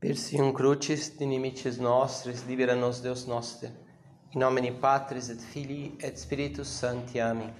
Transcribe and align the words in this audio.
Persium 0.00 0.52
crucis 0.52 1.12
dinimites 1.18 1.76
nostris, 1.76 2.42
libera 2.42 2.76
nos 2.76 3.00
Deus 3.00 3.26
noster. 3.26 3.72
In 4.32 4.38
nomine 4.38 4.70
Patris 4.70 5.28
et 5.28 5.40
Filii 5.40 5.98
et 6.00 6.16
Spiritus 6.16 6.68
Sancti. 6.68 7.18
Amém. 7.18 7.52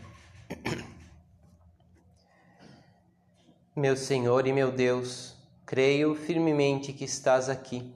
Meu 3.74 3.96
Senhor 3.96 4.46
e 4.46 4.52
meu 4.52 4.70
Deus, 4.70 5.34
creio 5.66 6.14
firmemente 6.14 6.93
que 6.93 7.04
estás 7.04 7.48
aqui, 7.48 7.93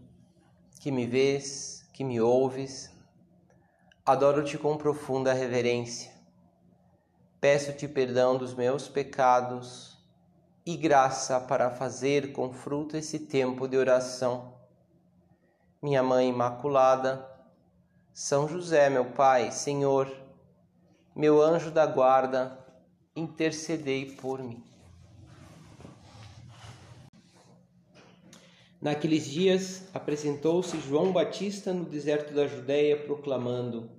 que 0.81 0.91
me 0.91 1.07
vês, 1.07 1.87
que 1.93 2.03
me 2.03 2.21
ouves. 2.21 2.91
Adoro-te 4.05 4.59
com 4.59 4.77
profunda 4.77 5.33
reverência. 5.33 6.11
Peço-te 7.41 7.87
perdão 7.87 8.37
dos 8.37 8.55
meus 8.55 8.89
pecados 8.89 9.92
e 10.65 10.77
graça 10.77 11.41
para 11.41 11.71
fazer 11.71 12.33
com 12.33 12.53
fruto 12.53 12.97
esse 12.97 13.19
tempo 13.19 13.67
de 13.67 13.77
oração. 13.77 14.55
Minha 15.83 16.03
Mãe 16.03 16.29
Imaculada, 16.29 17.29
São 18.13 18.47
José, 18.49 18.89
meu 18.89 19.07
Pai, 19.07 19.51
Senhor, 19.51 20.11
meu 21.15 21.43
anjo 21.43 21.71
da 21.71 21.85
guarda, 21.85 22.59
intercedei 23.17 24.13
por 24.13 24.41
mim. 24.41 24.63
Naqueles 28.81 29.27
dias 29.27 29.85
apresentou-se 29.95 30.81
João 30.81 31.13
Batista 31.13 31.73
no 31.73 31.85
deserto 31.85 32.35
da 32.35 32.47
Judéia, 32.47 33.05
proclamando: 33.05 33.91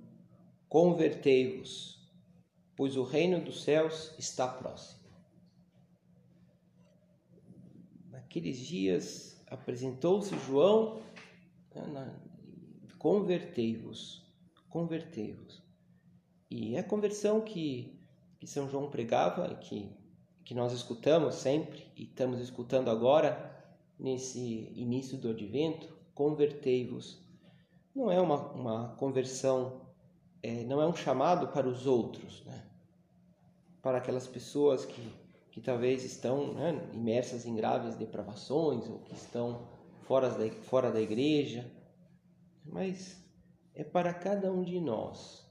Convertei-vos, 0.68 2.06
pois 2.76 2.96
o 2.96 3.02
reino 3.02 3.40
dos 3.40 3.62
céus 3.62 4.14
está 4.18 4.46
próximo. 4.46 5.03
Naqueles 8.34 8.58
dias 8.58 9.40
apresentou-se 9.46 10.36
João, 10.40 11.00
né, 11.72 12.20
convertei-vos, 12.98 14.26
convertei-vos. 14.68 15.62
E 16.50 16.74
é 16.74 16.80
a 16.80 16.82
conversão 16.82 17.40
que, 17.40 17.96
que 18.40 18.48
São 18.48 18.68
João 18.68 18.90
pregava, 18.90 19.54
que, 19.54 19.88
que 20.44 20.52
nós 20.52 20.72
escutamos 20.72 21.36
sempre 21.36 21.86
e 21.96 22.02
estamos 22.02 22.40
escutando 22.40 22.90
agora, 22.90 23.54
nesse 23.96 24.68
início 24.74 25.16
do 25.16 25.30
advento, 25.30 25.96
convertei-vos. 26.12 27.24
Não 27.94 28.10
é 28.10 28.20
uma, 28.20 28.50
uma 28.50 28.96
conversão, 28.96 29.80
é, 30.42 30.64
não 30.64 30.82
é 30.82 30.86
um 30.88 30.96
chamado 30.96 31.52
para 31.52 31.68
os 31.68 31.86
outros, 31.86 32.44
né? 32.44 32.66
para 33.80 33.98
aquelas 33.98 34.26
pessoas 34.26 34.84
que 34.84 35.23
que 35.54 35.60
talvez 35.60 36.02
estão 36.02 36.52
né, 36.52 36.90
imersas 36.92 37.46
em 37.46 37.54
graves 37.54 37.94
depravações 37.94 38.88
ou 38.88 38.98
que 38.98 39.14
estão 39.14 39.68
fora 40.02 40.28
da, 40.28 40.50
fora 40.50 40.90
da 40.90 41.00
igreja, 41.00 41.70
mas 42.64 43.24
é 43.72 43.84
para 43.84 44.12
cada 44.12 44.52
um 44.52 44.64
de 44.64 44.80
nós, 44.80 45.48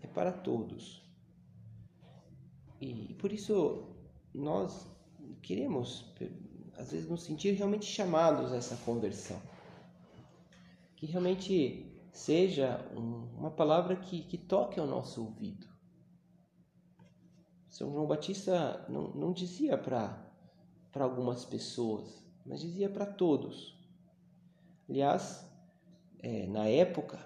é 0.00 0.06
para 0.06 0.32
todos. 0.32 1.06
E 2.80 3.14
por 3.18 3.30
isso 3.30 3.94
nós 4.32 4.86
queremos, 5.42 6.10
às 6.78 6.92
vezes, 6.92 7.06
nos 7.06 7.24
sentir 7.24 7.52
realmente 7.52 7.84
chamados 7.84 8.54
a 8.54 8.56
essa 8.56 8.76
conversão. 8.86 9.38
Que 10.96 11.04
realmente 11.04 11.94
seja 12.10 12.90
uma 12.96 13.50
palavra 13.50 13.96
que, 13.96 14.22
que 14.22 14.38
toque 14.38 14.80
ao 14.80 14.86
nosso 14.86 15.22
ouvido 15.22 15.73
são 17.74 17.92
João 17.92 18.06
Batista 18.06 18.86
não, 18.88 19.08
não 19.08 19.32
dizia 19.32 19.76
para 19.76 20.16
algumas 20.94 21.44
pessoas, 21.44 22.24
mas 22.46 22.60
dizia 22.60 22.88
para 22.88 23.04
todos. 23.04 23.76
Aliás, 24.88 25.44
é, 26.20 26.46
na 26.46 26.68
época, 26.68 27.18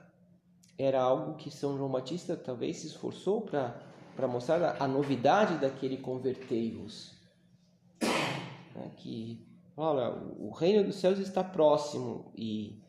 era 0.78 1.02
algo 1.02 1.34
que 1.34 1.50
São 1.50 1.76
João 1.76 1.90
Batista 1.90 2.34
talvez 2.34 2.78
se 2.78 2.86
esforçou 2.86 3.42
para 3.42 4.26
mostrar 4.26 4.62
a, 4.62 4.84
a, 4.84 4.88
novidade 4.88 5.58
daquele 5.58 5.98
convertei-vos. 5.98 7.12
Né, 8.00 8.90
que, 8.96 9.46
olha, 9.76 10.14
o 10.38 10.50
reino 10.50 10.82
dos 10.82 10.96
céus 10.96 11.18
está 11.18 11.44
próximo 11.44 12.32
e, 12.34 12.82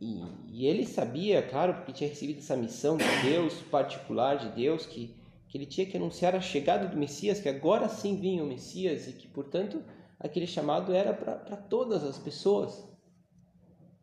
e, 0.00 0.24
e 0.48 0.66
ele 0.66 0.84
sabia, 0.84 1.40
claro, 1.40 1.74
porque 1.74 1.92
tinha 1.92 2.10
recebido 2.10 2.38
essa 2.38 2.56
missão 2.56 2.96
de 2.96 3.04
Deus, 3.22 3.54
particular 3.70 4.38
de 4.38 4.48
Deus, 4.48 4.86
que 4.86 5.19
que 5.50 5.58
ele 5.58 5.66
tinha 5.66 5.84
que 5.84 5.96
anunciar 5.96 6.34
a 6.36 6.40
chegada 6.40 6.86
do 6.86 6.96
Messias, 6.96 7.40
que 7.40 7.48
agora 7.48 7.88
sim 7.88 8.14
vinha 8.16 8.42
o 8.42 8.46
Messias 8.46 9.08
e 9.08 9.12
que, 9.12 9.26
portanto, 9.26 9.82
aquele 10.18 10.46
chamado 10.46 10.94
era 10.94 11.12
para 11.12 11.56
todas 11.56 12.04
as 12.04 12.16
pessoas, 12.16 12.88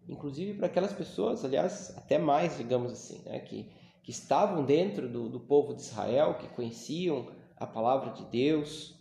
inclusive 0.09 0.55
para 0.55 0.67
aquelas 0.67 0.91
pessoas, 0.91 1.45
aliás, 1.45 1.97
até 1.97 2.17
mais, 2.17 2.57
digamos 2.57 2.91
assim, 2.91 3.21
né, 3.23 3.39
que, 3.39 3.65
que 4.03 4.11
estavam 4.11 4.65
dentro 4.65 5.07
do, 5.07 5.29
do 5.29 5.39
povo 5.39 5.73
de 5.73 5.81
Israel, 5.81 6.33
que 6.37 6.49
conheciam 6.49 7.31
a 7.55 7.65
palavra 7.65 8.11
de 8.11 8.25
Deus. 8.25 8.93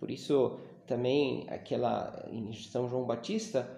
Por 0.00 0.10
isso, 0.10 0.58
também, 0.84 1.46
aquela 1.48 2.28
em 2.32 2.52
São 2.54 2.88
João 2.88 3.04
Batista, 3.04 3.70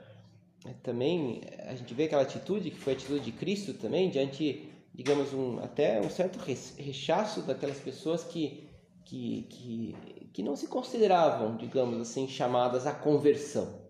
também 0.82 1.42
a 1.66 1.74
gente 1.74 1.92
vê 1.92 2.04
aquela 2.04 2.22
atitude 2.22 2.70
que 2.70 2.78
foi 2.78 2.94
a 2.94 2.96
atitude 2.96 3.20
de 3.20 3.32
Cristo 3.32 3.74
também 3.74 4.08
diante 4.08 4.71
digamos, 4.94 5.32
um, 5.32 5.58
até 5.60 6.00
um 6.00 6.10
certo 6.10 6.38
rechaço 6.38 7.42
daquelas 7.42 7.78
pessoas 7.78 8.22
que, 8.24 8.68
que, 9.04 9.42
que, 9.48 9.96
que 10.32 10.42
não 10.42 10.54
se 10.54 10.66
consideravam, 10.66 11.56
digamos 11.56 12.00
assim, 12.00 12.28
chamadas 12.28 12.86
à 12.86 12.92
conversão, 12.92 13.80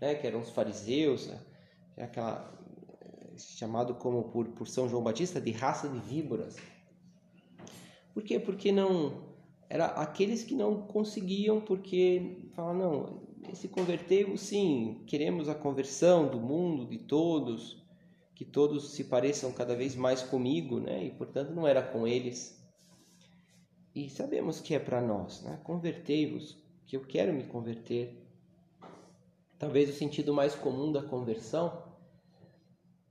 né? 0.00 0.14
que 0.14 0.26
eram 0.26 0.40
os 0.40 0.50
fariseus, 0.50 1.28
né? 1.28 1.40
aquela, 2.04 2.52
chamado 3.36 3.94
como 3.94 4.24
por, 4.24 4.48
por 4.48 4.66
São 4.66 4.88
João 4.88 5.02
Batista 5.02 5.40
de 5.40 5.52
raça 5.52 5.88
de 5.88 5.98
víboras. 6.00 6.56
Por 8.12 8.22
quê? 8.24 8.40
Porque 8.40 8.72
não 8.72 9.28
era 9.70 9.86
aqueles 9.86 10.42
que 10.42 10.54
não 10.54 10.82
conseguiam, 10.82 11.60
porque 11.60 12.48
falavam, 12.54 12.78
não, 12.78 13.28
esse 13.52 13.68
converteu, 13.68 14.36
sim, 14.36 15.02
queremos 15.06 15.48
a 15.48 15.54
conversão 15.54 16.28
do 16.28 16.40
mundo, 16.40 16.86
de 16.86 16.98
todos, 16.98 17.82
que 18.38 18.44
todos 18.44 18.92
se 18.92 19.02
pareçam 19.02 19.50
cada 19.50 19.74
vez 19.74 19.96
mais 19.96 20.22
comigo, 20.22 20.78
né? 20.78 21.06
E 21.06 21.10
portanto 21.10 21.50
não 21.50 21.66
era 21.66 21.82
com 21.82 22.06
eles. 22.06 22.56
E 23.92 24.08
sabemos 24.08 24.60
que 24.60 24.76
é 24.76 24.78
para 24.78 25.00
nós, 25.00 25.42
né? 25.42 25.60
Convertei-vos, 25.64 26.56
que 26.86 26.96
eu 26.96 27.04
quero 27.04 27.32
me 27.32 27.42
converter. 27.42 28.24
Talvez 29.58 29.90
o 29.90 29.92
sentido 29.92 30.32
mais 30.32 30.54
comum 30.54 30.92
da 30.92 31.02
conversão 31.02 31.82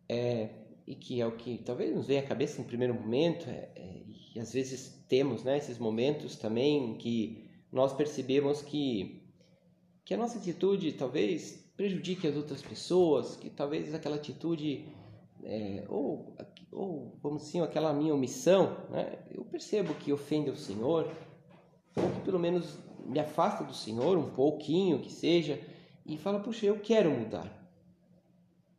é 0.07 0.49
e 0.87 0.95
que 0.95 1.19
é 1.19 1.27
o 1.27 1.35
que 1.35 1.57
talvez 1.57 1.93
nos 1.93 2.07
venha 2.07 2.21
à 2.21 2.25
cabeça 2.25 2.61
em 2.61 2.63
primeiro 2.63 2.93
momento, 2.93 3.49
é, 3.49 3.69
é, 3.75 4.03
e 4.33 4.39
às 4.39 4.53
vezes 4.53 5.03
temos 5.09 5.43
né, 5.43 5.57
esses 5.57 5.77
momentos 5.77 6.37
também 6.37 6.93
que 6.93 7.49
nós 7.69 7.91
percebemos 7.91 8.61
que, 8.61 9.29
que 10.05 10.13
a 10.13 10.17
nossa 10.17 10.37
atitude 10.37 10.93
talvez 10.93 11.69
prejudique 11.75 12.25
as 12.25 12.37
outras 12.37 12.61
pessoas, 12.61 13.35
que 13.35 13.49
talvez 13.49 13.93
aquela 13.93 14.15
atitude 14.15 14.87
é, 15.43 15.85
ou, 15.87 16.35
ou, 16.71 17.17
vamos 17.21 17.43
assim, 17.43 17.61
aquela 17.61 17.93
minha 17.93 18.13
omissão, 18.13 18.77
né? 18.89 19.19
eu 19.31 19.43
percebo 19.45 19.93
que 19.93 20.11
ofende 20.11 20.49
o 20.49 20.57
Senhor, 20.57 21.11
ou 21.95 22.09
que 22.11 22.21
pelo 22.21 22.39
menos 22.39 22.77
me 23.05 23.19
afasta 23.19 23.63
do 23.63 23.73
Senhor 23.73 24.17
um 24.17 24.31
pouquinho, 24.31 24.99
que 24.99 25.11
seja, 25.11 25.59
e 26.05 26.17
fala, 26.17 26.39
puxa, 26.39 26.65
eu 26.65 26.79
quero 26.79 27.11
mudar. 27.11 27.53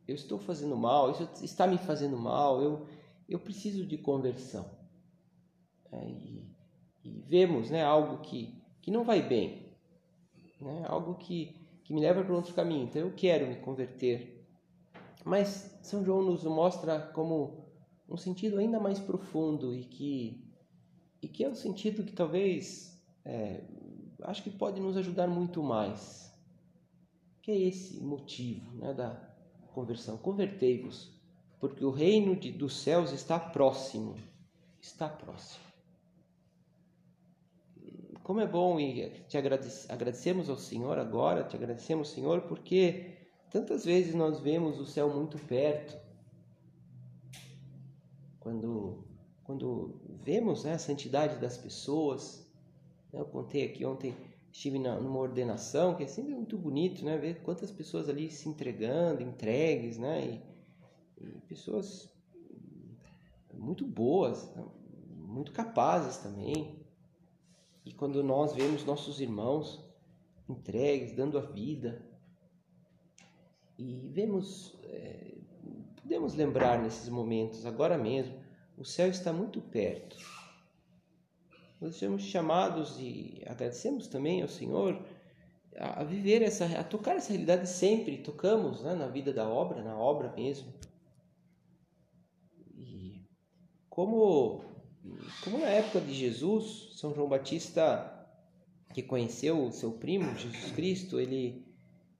Eu 0.07 0.15
estou 0.15 0.39
fazendo 0.39 0.75
mal, 0.75 1.11
isso 1.11 1.29
está 1.43 1.67
me 1.67 1.77
fazendo 1.77 2.17
mal, 2.17 2.61
eu, 2.61 2.87
eu 3.27 3.39
preciso 3.39 3.85
de 3.85 3.97
conversão. 3.97 4.65
É, 5.91 6.07
e, 6.07 6.55
e, 7.03 7.21
vemos 7.21 7.69
né, 7.69 7.83
algo 7.83 8.19
que, 8.19 8.61
que 8.81 8.91
não 8.91 9.03
vai 9.03 9.21
bem, 9.21 9.75
né, 10.61 10.85
algo 10.87 11.15
que, 11.15 11.55
que 11.83 11.93
me 11.93 12.01
leva 12.01 12.23
para 12.23 12.33
outro 12.33 12.53
caminho, 12.53 12.83
então 12.83 13.01
eu 13.01 13.13
quero 13.15 13.47
me 13.47 13.55
converter 13.55 14.38
mas 15.25 15.79
São 15.83 16.03
João 16.03 16.23
nos 16.23 16.43
mostra 16.43 16.99
como 17.13 17.69
um 18.07 18.17
sentido 18.17 18.57
ainda 18.57 18.79
mais 18.79 18.99
profundo 18.99 19.75
e 19.75 19.85
que, 19.85 20.43
e 21.21 21.27
que 21.27 21.43
é 21.43 21.49
um 21.49 21.55
sentido 21.55 22.03
que 22.03 22.13
talvez 22.13 22.99
é, 23.23 23.63
acho 24.23 24.43
que 24.43 24.49
pode 24.49 24.79
nos 24.79 24.97
ajudar 24.97 25.27
muito 25.27 25.61
mais. 25.61 26.33
Que 27.41 27.51
é 27.51 27.57
esse 27.57 28.01
motivo 28.01 28.75
né, 28.77 28.93
da 28.93 29.15
conversão. 29.73 30.17
Convertei-vos, 30.17 31.11
porque 31.59 31.83
o 31.83 31.91
reino 31.91 32.35
de, 32.35 32.51
dos 32.51 32.81
céus 32.81 33.11
está 33.11 33.39
próximo. 33.39 34.15
Está 34.81 35.07
próximo. 35.07 35.63
Como 38.23 38.39
é 38.39 38.47
bom 38.47 38.79
e 38.79 39.09
te 39.27 39.37
agradecemos 39.37 40.49
ao 40.49 40.57
Senhor 40.57 40.99
agora, 40.99 41.43
te 41.43 41.55
agradecemos, 41.55 42.09
Senhor, 42.09 42.41
porque 42.41 43.18
Tantas 43.51 43.83
vezes 43.83 44.13
nós 44.13 44.39
vemos 44.39 44.79
o 44.79 44.85
céu 44.85 45.09
muito 45.13 45.37
perto. 45.39 45.97
Quando, 48.39 49.03
quando 49.43 49.99
vemos 50.23 50.63
né, 50.63 50.73
a 50.73 50.79
santidade 50.79 51.39
das 51.39 51.57
pessoas, 51.57 52.47
né, 53.11 53.19
eu 53.19 53.25
contei 53.25 53.65
aqui 53.65 53.85
ontem 53.85 54.15
estive 54.51 54.79
numa 54.79 55.19
ordenação, 55.19 55.95
que 55.95 56.03
é 56.03 56.07
sempre 56.07 56.33
muito 56.33 56.57
bonito, 56.57 57.05
né? 57.05 57.17
Ver 57.17 57.41
quantas 57.41 57.71
pessoas 57.71 58.09
ali 58.09 58.31
se 58.31 58.49
entregando, 58.49 59.21
entregues, 59.21 59.97
né? 59.97 60.41
E, 61.19 61.25
e 61.25 61.41
pessoas 61.41 62.11
muito 63.53 63.85
boas, 63.85 64.51
muito 65.15 65.51
capazes 65.51 66.17
também. 66.17 66.79
E 67.85 67.93
quando 67.93 68.23
nós 68.23 68.53
vemos 68.53 68.83
nossos 68.85 69.19
irmãos 69.19 69.87
entregues, 70.47 71.15
dando 71.15 71.37
a 71.37 71.41
vida, 71.41 72.08
e 73.79 74.09
vemos, 74.09 74.77
é, 74.83 75.35
podemos 76.01 76.35
lembrar 76.35 76.83
nesses 76.83 77.07
momentos, 77.07 77.65
agora 77.65 77.97
mesmo, 77.97 78.37
o 78.77 78.83
céu 78.83 79.07
está 79.07 79.31
muito 79.31 79.61
perto. 79.61 80.17
Nós 81.79 81.95
somos 81.95 82.23
chamados 82.23 82.97
e 82.99 83.41
agradecemos 83.45 84.07
também 84.07 84.41
ao 84.41 84.49
Senhor 84.49 85.01
a, 85.77 86.01
a 86.01 86.03
viver 86.03 86.41
essa, 86.41 86.65
a 86.65 86.83
tocar 86.83 87.15
essa 87.15 87.29
realidade 87.29 87.69
sempre. 87.69 88.17
Tocamos 88.17 88.83
né, 88.83 88.93
na 88.95 89.07
vida 89.07 89.31
da 89.31 89.47
obra, 89.47 89.81
na 89.81 89.97
obra 89.97 90.33
mesmo. 90.33 90.73
E 92.75 93.25
como, 93.89 94.61
como 95.41 95.57
na 95.57 95.69
época 95.69 96.01
de 96.01 96.13
Jesus, 96.13 96.97
São 96.99 97.15
João 97.15 97.29
Batista, 97.29 98.27
que 98.93 99.01
conheceu 99.01 99.63
o 99.63 99.71
seu 99.71 99.93
primo, 99.93 100.35
Jesus 100.35 100.71
Cristo, 100.71 101.17
ele, 101.17 101.65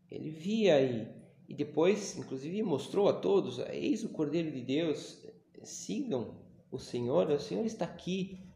ele 0.09 0.29
via 0.29 0.81
e, 0.81 1.18
e 1.49 1.53
depois, 1.53 2.17
inclusive, 2.17 2.63
mostrou 2.63 3.09
a 3.09 3.13
todos: 3.13 3.59
Eis 3.71 4.03
o 4.05 4.09
Cordeiro 4.09 4.51
de 4.51 4.61
Deus, 4.61 5.25
sigam 5.63 6.35
o 6.71 6.79
Senhor, 6.79 7.29
o 7.29 7.39
Senhor 7.39 7.65
está 7.65 7.83
aqui 7.83 8.47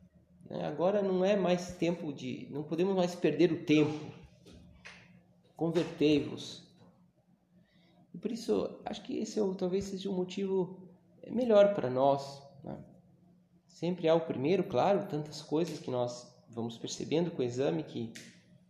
né? 0.53 0.65
Agora 0.65 1.01
não 1.01 1.23
é 1.23 1.35
mais 1.35 1.73
tempo 1.73 2.13
de. 2.13 2.47
Não 2.51 2.63
podemos 2.63 2.95
mais 2.95 3.15
perder 3.15 3.51
o 3.51 3.65
tempo. 3.65 4.05
Convertei-vos. 5.55 6.63
E 8.13 8.17
por 8.17 8.31
isso, 8.31 8.69
acho 8.85 9.01
que 9.03 9.17
esse 9.17 9.39
é, 9.39 9.53
talvez 9.55 9.85
seja 9.85 10.09
o 10.09 10.13
um 10.13 10.17
motivo 10.17 10.77
melhor 11.29 11.73
para 11.73 11.89
nós. 11.89 12.41
Né? 12.63 12.77
Sempre 13.67 14.07
há 14.07 14.13
o 14.13 14.21
primeiro, 14.21 14.63
claro, 14.63 15.07
tantas 15.07 15.41
coisas 15.41 15.79
que 15.79 15.89
nós 15.89 16.31
vamos 16.47 16.77
percebendo 16.77 17.31
com 17.31 17.41
o 17.41 17.45
exame 17.45 17.83
que, 17.83 18.13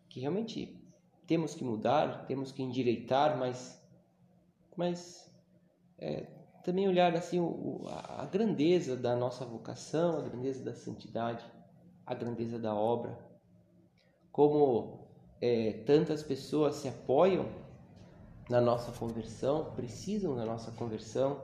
que 0.08 0.22
realmente 0.22 0.82
temos 1.28 1.54
que 1.54 1.64
mudar, 1.64 2.26
temos 2.26 2.52
que 2.52 2.64
endireitar, 2.64 3.38
mas, 3.38 3.82
mas 4.76 5.32
é, 5.98 6.28
também 6.64 6.88
olhar 6.88 7.16
assim 7.16 7.40
o, 7.40 7.86
a, 7.88 8.26
grandeza 8.26 8.96
da 8.96 9.16
nossa 9.16 9.46
vocação, 9.46 10.18
a 10.18 10.22
grandeza 10.22 10.64
da 10.64 10.74
santidade 10.74 11.46
a 12.06 12.14
grandeza 12.14 12.60
da 12.60 12.74
obra, 12.74 13.18
como 14.32 15.08
é, 15.42 15.84
tantas 15.86 16.22
pessoas 16.22 16.76
se 16.76 16.88
apoiam 16.88 17.48
na 18.50 18.60
nossa 18.60 18.92
conversão, 18.92 19.74
precisam 19.74 20.36
da 20.36 20.46
nossa 20.46 20.72
conversão. 20.72 21.42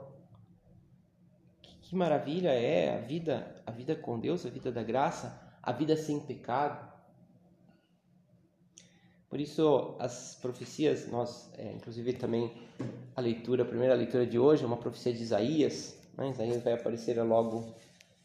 Que, 1.62 1.76
que 1.78 1.96
maravilha 1.96 2.50
é 2.50 2.96
a 2.96 3.00
vida, 3.00 3.62
a 3.66 3.70
vida 3.70 3.96
com 3.96 4.18
Deus, 4.18 4.44
a 4.44 4.50
vida 4.50 4.70
da 4.70 4.82
graça, 4.82 5.56
a 5.62 5.72
vida 5.72 5.96
sem 5.96 6.20
pecado. 6.20 6.89
Por 9.30 9.40
isso, 9.40 9.94
as 9.98 10.36
profecias, 10.42 11.08
nós, 11.08 11.50
é, 11.56 11.72
inclusive 11.72 12.12
também 12.12 12.52
a 13.16 13.20
leitura, 13.22 13.62
a 13.62 13.66
primeira 13.66 13.94
leitura 13.94 14.26
de 14.26 14.38
hoje 14.38 14.64
é 14.64 14.66
uma 14.66 14.76
profecia 14.76 15.12
de 15.12 15.22
Isaías. 15.22 15.96
Né? 16.18 16.30
Isaías 16.30 16.62
vai 16.62 16.74
aparecer 16.74 17.22
logo 17.22 17.72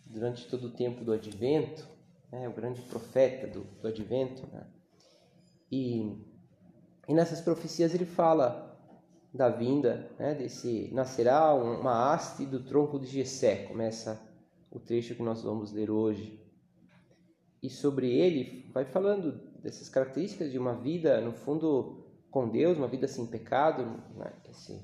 durante 0.05 0.47
todo 0.47 0.67
o 0.67 0.71
tempo 0.71 1.05
do 1.05 1.13
advento 1.13 1.95
né, 2.31 2.47
o 2.47 2.53
grande 2.53 2.81
profeta 2.81 3.47
do, 3.47 3.63
do 3.81 3.87
advento. 3.87 4.45
Né? 4.51 4.65
E, 5.71 6.17
e 7.07 7.13
nessas 7.13 7.41
profecias 7.41 7.93
ele 7.93 8.05
fala 8.05 8.73
da 9.33 9.49
vinda, 9.49 10.09
né, 10.17 10.33
desse 10.33 10.89
nascerá 10.93 11.53
uma 11.53 12.13
haste 12.13 12.45
do 12.45 12.63
tronco 12.63 12.99
de 12.99 13.07
Jessé, 13.07 13.65
começa 13.65 14.21
o 14.71 14.79
trecho 14.79 15.15
que 15.15 15.23
nós 15.23 15.43
vamos 15.43 15.71
ler 15.71 15.89
hoje. 15.89 16.41
E 17.61 17.69
sobre 17.69 18.11
ele 18.11 18.69
vai 18.73 18.85
falando 18.85 19.41
dessas 19.65 19.89
características 19.89 20.51
de 20.51 20.59
uma 20.59 20.75
vida, 20.75 21.19
no 21.19 21.33
fundo, 21.33 22.06
com 22.29 22.47
Deus, 22.47 22.77
uma 22.77 22.88
vida 22.88 23.07
sem 23.07 23.25
pecado, 23.25 23.83
né? 24.15 24.31
esse, 24.47 24.79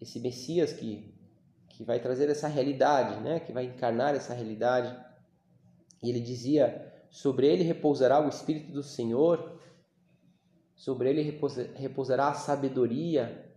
esse 0.00 0.20
Messias 0.20 0.72
que, 0.72 1.12
que 1.68 1.82
vai 1.82 1.98
trazer 1.98 2.30
essa 2.30 2.46
realidade, 2.46 3.20
né? 3.24 3.40
que 3.40 3.52
vai 3.52 3.64
encarnar 3.64 4.14
essa 4.14 4.32
realidade. 4.32 4.96
E 6.00 6.08
ele 6.08 6.20
dizia 6.20 6.94
sobre 7.10 7.48
ele 7.48 7.64
repousará 7.64 8.24
o 8.24 8.28
Espírito 8.28 8.70
do 8.70 8.84
Senhor, 8.84 9.58
sobre 10.76 11.10
ele 11.10 11.22
repousará 11.74 12.28
a 12.28 12.34
sabedoria. 12.34 13.52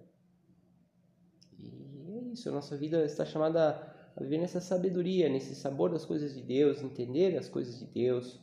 E 1.60 2.18
é 2.18 2.34
isso, 2.34 2.50
a 2.50 2.52
nossa 2.52 2.76
vida 2.76 3.06
está 3.06 3.24
chamada 3.24 3.94
a 4.16 4.24
viver 4.24 4.40
nessa 4.40 4.60
sabedoria, 4.60 5.30
nesse 5.30 5.54
sabor 5.54 5.92
das 5.92 6.04
coisas 6.04 6.34
de 6.34 6.42
Deus, 6.42 6.82
entender 6.82 7.38
as 7.38 7.48
coisas 7.48 7.78
de 7.78 7.86
Deus, 7.86 8.42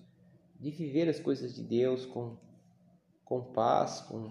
de 0.61 0.71
viver 0.71 1.09
as 1.09 1.19
coisas 1.19 1.55
de 1.55 1.63
Deus 1.63 2.05
com, 2.05 2.37
com 3.25 3.41
paz, 3.41 4.03
com 4.03 4.31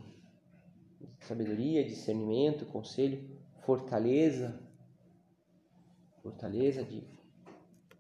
sabedoria, 1.22 1.84
discernimento, 1.84 2.68
conselho, 2.68 3.28
fortaleza, 3.66 4.62
fortaleza 6.22 6.84
de, 6.84 7.04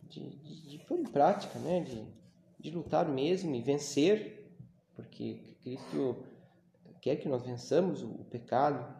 de, 0.10 0.30
de, 0.30 0.70
de 0.70 0.78
pôr 0.86 1.00
em 1.00 1.06
prática, 1.06 1.58
né? 1.60 1.81
de, 1.81 2.06
de 2.60 2.70
lutar 2.70 3.10
mesmo 3.10 3.56
e 3.56 3.62
vencer, 3.62 4.54
porque 4.96 5.56
Cristo 5.64 6.24
quer 7.02 7.16
que 7.16 7.28
nós 7.28 7.44
vençamos 7.44 8.04
o 8.04 8.25
pecado. 8.25 9.00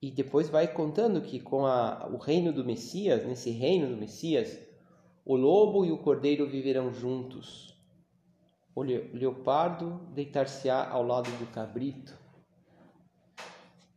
E 0.00 0.10
depois 0.10 0.48
vai 0.48 0.72
contando 0.72 1.20
que 1.20 1.38
com 1.38 1.66
a, 1.66 2.08
o 2.08 2.16
reino 2.16 2.52
do 2.52 2.64
Messias, 2.64 3.24
nesse 3.24 3.50
reino 3.50 3.88
do 3.88 3.96
Messias, 3.96 4.58
o 5.24 5.36
lobo 5.36 5.84
e 5.84 5.92
o 5.92 5.98
cordeiro 5.98 6.48
viverão 6.48 6.92
juntos. 6.92 7.76
O 8.74 8.82
leopardo 8.82 10.00
deitar-se-á 10.14 10.88
ao 10.88 11.02
lado 11.02 11.30
do 11.38 11.46
cabrito. 11.52 12.18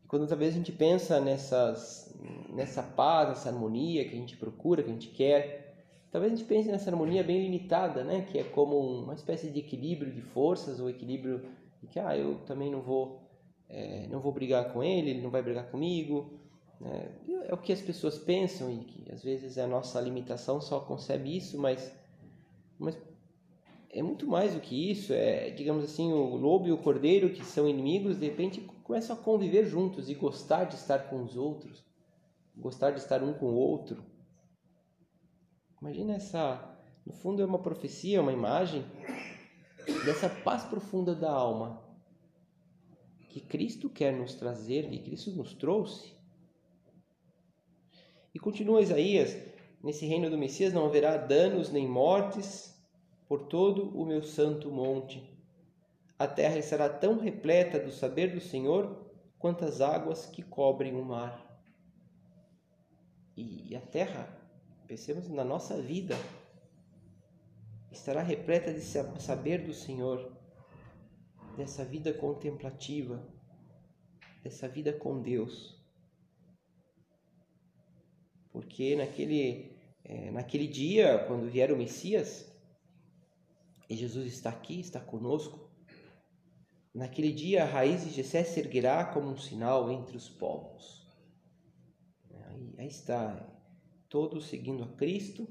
E 0.03 0.07
quando 0.07 0.27
talvez 0.27 0.53
a 0.53 0.57
gente 0.57 0.71
pensa 0.71 1.19
nessas, 1.19 2.13
nessa 2.49 2.83
paz, 2.83 3.29
nessa 3.29 3.49
harmonia 3.49 4.03
que 4.03 4.15
a 4.15 4.19
gente 4.19 4.35
procura, 4.35 4.83
que 4.83 4.89
a 4.89 4.93
gente 4.93 5.09
quer, 5.09 5.65
Talvez 6.15 6.31
a 6.31 6.35
gente 6.37 6.47
pense 6.47 6.71
nessa 6.71 6.89
harmonia 6.89 7.21
bem 7.25 7.41
limitada, 7.41 8.01
né? 8.01 8.21
Que 8.21 8.39
é 8.39 8.43
como 8.45 8.79
uma 8.79 9.13
espécie 9.13 9.51
de 9.51 9.59
equilíbrio 9.59 10.13
de 10.13 10.21
forças, 10.21 10.79
ou 10.79 10.89
equilíbrio 10.89 11.45
de 11.81 11.89
que, 11.89 11.99
ah, 11.99 12.17
eu 12.17 12.35
também 12.45 12.71
não 12.71 12.81
vou, 12.81 13.19
é, 13.67 14.07
não 14.07 14.21
vou 14.21 14.31
brigar 14.31 14.71
com 14.71 14.81
ele, 14.81 15.09
ele 15.09 15.21
não 15.21 15.29
vai 15.29 15.41
brigar 15.41 15.69
comigo. 15.69 16.39
Né? 16.85 17.11
É 17.47 17.53
o 17.53 17.57
que 17.57 17.73
as 17.73 17.81
pessoas 17.81 18.17
pensam 18.17 18.71
e 18.71 18.85
que 18.85 19.11
às 19.11 19.23
vezes 19.23 19.57
a 19.57 19.67
nossa 19.67 19.99
limitação 19.99 20.61
só 20.61 20.79
concebe 20.79 21.35
isso, 21.35 21.57
mas, 21.57 21.91
mas 22.77 22.97
é 23.89 24.03
muito 24.03 24.27
mais 24.27 24.53
do 24.53 24.61
que 24.61 24.91
isso. 24.91 25.11
É, 25.11 25.49
digamos 25.49 25.83
assim, 25.83 26.13
o 26.13 26.35
lobo 26.35 26.67
e 26.67 26.71
o 26.71 26.77
cordeiro, 26.77 27.31
que 27.31 27.43
são 27.43 27.67
inimigos, 27.67 28.19
de 28.19 28.27
repente 28.27 28.61
começam 28.83 29.15
a 29.15 29.19
conviver 29.19 29.65
juntos 29.65 30.09
e 30.09 30.13
gostar 30.13 30.65
de 30.65 30.75
estar 30.75 31.09
com 31.09 31.23
os 31.23 31.35
outros, 31.35 31.83
gostar 32.55 32.91
de 32.91 32.99
estar 32.99 33.23
um 33.23 33.33
com 33.33 33.47
o 33.47 33.55
outro. 33.55 34.03
Imagina 35.81 36.15
essa, 36.15 36.77
no 37.05 37.13
fundo 37.13 37.41
é 37.41 37.45
uma 37.45 37.59
profecia, 37.59 38.21
uma 38.21 38.31
imagem 38.31 38.85
dessa 40.05 40.29
paz 40.29 40.63
profunda 40.63 41.13
da 41.15 41.31
alma 41.31 41.83
que 43.29 43.41
Cristo 43.41 43.89
quer 43.89 44.13
nos 44.13 44.33
trazer, 44.35 44.89
que 44.89 44.99
Cristo 44.99 45.31
nos 45.31 45.53
trouxe. 45.53 46.14
E 48.35 48.39
continua 48.39 48.81
Isaías: 48.81 49.33
nesse 49.81 50.05
reino 50.05 50.29
do 50.29 50.37
Messias 50.37 50.73
não 50.73 50.85
haverá 50.85 51.15
danos 51.15 51.71
nem 51.71 51.87
mortes 51.87 52.77
por 53.29 53.47
todo 53.47 53.97
o 53.97 54.05
meu 54.05 54.21
santo 54.21 54.69
monte. 54.69 55.33
A 56.19 56.27
terra 56.27 56.59
estará 56.59 56.89
tão 56.89 57.17
repleta 57.17 57.79
do 57.79 57.91
saber 57.91 58.33
do 58.33 58.41
Senhor 58.41 59.09
quanto 59.39 59.63
as 59.63 59.79
águas 59.79 60.25
que 60.25 60.43
cobrem 60.43 60.95
o 60.95 61.03
mar. 61.03 61.43
E 63.37 63.75
a 63.75 63.81
terra 63.81 64.27
pensemos 64.85 65.29
na 65.29 65.43
nossa 65.43 65.81
vida, 65.81 66.15
estará 67.91 68.21
repleta 68.21 68.73
de 68.73 68.81
saber 68.81 69.65
do 69.65 69.73
Senhor, 69.73 70.31
dessa 71.57 71.83
vida 71.83 72.13
contemplativa, 72.13 73.21
dessa 74.43 74.67
vida 74.67 74.93
com 74.93 75.21
Deus. 75.21 75.84
Porque 78.55 78.95
naquele, 78.95 79.75
é, 80.01 80.31
naquele 80.31 80.65
dia, 80.65 81.25
quando 81.27 81.51
vier 81.51 81.73
o 81.73 81.77
Messias, 81.77 82.49
e 83.89 83.97
Jesus 83.97 84.27
está 84.27 84.49
aqui, 84.49 84.79
está 84.79 84.97
conosco, 84.97 85.69
naquele 86.93 87.33
dia 87.33 87.63
a 87.63 87.67
raiz 87.67 88.05
de 88.05 88.11
Jessé 88.11 88.45
se 88.45 88.57
erguerá 88.61 89.03
como 89.03 89.27
um 89.27 89.37
sinal 89.37 89.91
entre 89.91 90.15
os 90.15 90.29
povos. 90.29 91.05
Aí, 92.45 92.75
aí 92.77 92.87
está, 92.87 93.45
todos 94.07 94.47
seguindo 94.47 94.85
a 94.85 94.87
Cristo 94.87 95.45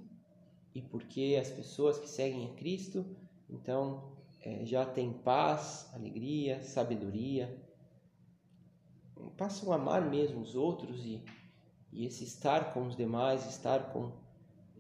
e 0.75 0.81
porque 0.81 1.37
as 1.39 1.51
pessoas 1.51 1.99
que 1.99 2.09
seguem 2.09 2.47
a 2.47 2.55
Cristo, 2.55 3.05
então 3.51 4.17
é, 4.41 4.65
já 4.65 4.87
têm 4.87 5.13
paz, 5.13 5.91
alegria, 5.93 6.63
sabedoria, 6.63 7.55
passam 9.37 9.73
a 9.73 9.75
amar 9.75 10.09
mesmo 10.09 10.41
os 10.41 10.55
outros 10.55 11.05
e, 11.05 11.23
e 11.95 12.05
esse 12.05 12.25
estar 12.25 12.75
com 12.75 12.87
os 12.89 12.97
demais, 12.97 13.47
estar 13.47 13.93
com 13.93 14.13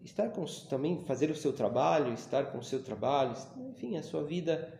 estar 0.02 0.28
com 0.30 0.44
também 0.68 1.02
fazer 1.04 1.30
o 1.30 1.36
seu 1.36 1.52
trabalho, 1.52 2.12
estar 2.12 2.50
com 2.50 2.58
o 2.58 2.62
seu 2.62 2.82
trabalho, 2.82 3.34
enfim, 3.70 3.96
a 3.96 4.02
sua 4.02 4.22
vida 4.22 4.78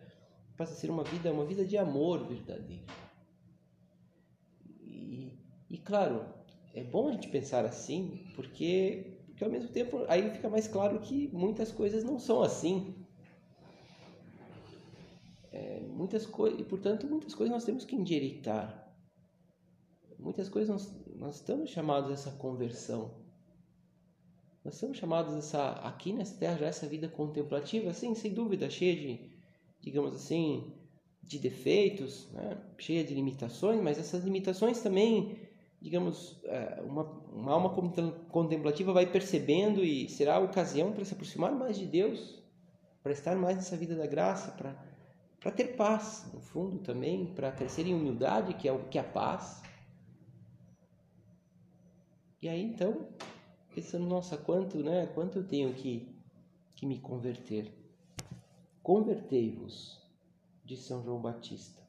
passa 0.55 0.73
a 0.73 0.75
ser 0.75 0.91
uma 0.91 1.03
vida 1.03 1.31
uma 1.31 1.45
vida 1.45 1.65
de 1.65 1.77
amor 1.77 2.27
verdadeiro. 2.27 2.85
E, 4.81 5.31
e 5.69 5.77
claro, 5.77 6.25
é 6.73 6.83
bom 6.83 7.07
a 7.07 7.13
gente 7.13 7.29
pensar 7.29 7.63
assim, 7.65 8.27
porque 8.35 9.13
porque 9.27 9.43
ao 9.43 9.49
mesmo 9.49 9.69
tempo 9.69 10.05
aí 10.07 10.29
fica 10.29 10.49
mais 10.49 10.67
claro 10.67 10.99
que 10.99 11.29
muitas 11.29 11.71
coisas 11.71 12.03
não 12.03 12.19
são 12.19 12.43
assim. 12.43 12.93
É, 15.51 15.79
muitas 15.87 16.25
coisas 16.25 16.59
e 16.59 16.63
portanto 16.65 17.07
muitas 17.07 17.33
coisas 17.33 17.53
nós 17.53 17.63
temos 17.63 17.85
que 17.85 17.95
endireitar 17.95 18.85
muitas 20.19 20.49
coisas 20.49 20.69
nós, 20.69 21.04
nós 21.19 21.35
estamos 21.35 21.69
chamados 21.69 22.09
a 22.09 22.13
essa 22.13 22.31
conversão. 22.31 23.11
Nós 24.63 24.75
estamos 24.75 24.97
chamados 24.97 25.33
a 25.33 25.37
essa, 25.37 25.71
aqui 25.83 26.11
nessa 26.11 26.37
terra 26.37 26.57
já 26.57 26.65
essa 26.65 26.87
vida 26.87 27.07
contemplativa, 27.07 27.93
sim, 27.93 28.15
sem 28.15 28.33
dúvida, 28.33 28.69
cheia 28.69 28.95
de, 28.95 29.29
digamos 29.79 30.15
assim, 30.15 30.73
de 31.21 31.39
defeitos, 31.39 32.31
né? 32.31 32.57
cheia 32.77 33.03
de 33.03 33.13
limitações, 33.13 33.81
mas 33.81 33.99
essas 33.99 34.23
limitações 34.23 34.81
também, 34.81 35.37
digamos, 35.81 36.39
é, 36.45 36.81
uma, 36.81 37.03
uma 37.31 37.51
alma 37.51 37.69
contemplativa 38.29 38.91
vai 38.91 39.05
percebendo 39.05 39.83
e 39.83 40.09
será 40.09 40.35
a 40.35 40.39
ocasião 40.39 40.91
para 40.91 41.05
se 41.05 41.13
aproximar 41.13 41.51
mais 41.51 41.77
de 41.77 41.85
Deus, 41.85 42.43
para 43.03 43.11
estar 43.11 43.35
mais 43.35 43.55
nessa 43.55 43.77
vida 43.77 43.95
da 43.95 44.07
graça, 44.07 44.51
para, 44.51 44.75
para 45.39 45.51
ter 45.51 45.75
paz, 45.75 46.27
no 46.33 46.39
fundo 46.39 46.79
também, 46.79 47.27
para 47.35 47.51
crescer 47.51 47.85
em 47.85 47.93
humildade, 47.93 48.55
que 48.55 48.67
é 48.67 48.71
o 48.71 48.85
que 48.85 48.97
é 48.97 49.01
a 49.01 49.03
paz. 49.03 49.61
E 52.45 52.47
aí 52.47 52.61
então, 52.61 53.07
pensando, 53.73 54.05
nossa, 54.05 54.37
quanto, 54.37 54.77
né, 54.77 55.07
quanto 55.15 55.39
eu 55.39 55.47
tenho 55.47 55.73
que, 55.73 56.15
que 56.75 56.85
me 56.85 56.99
converter? 56.99 57.73
Convertei-vos, 58.83 59.99
de 60.63 60.77
São 60.77 61.03
João 61.03 61.19
Batista. 61.19 61.81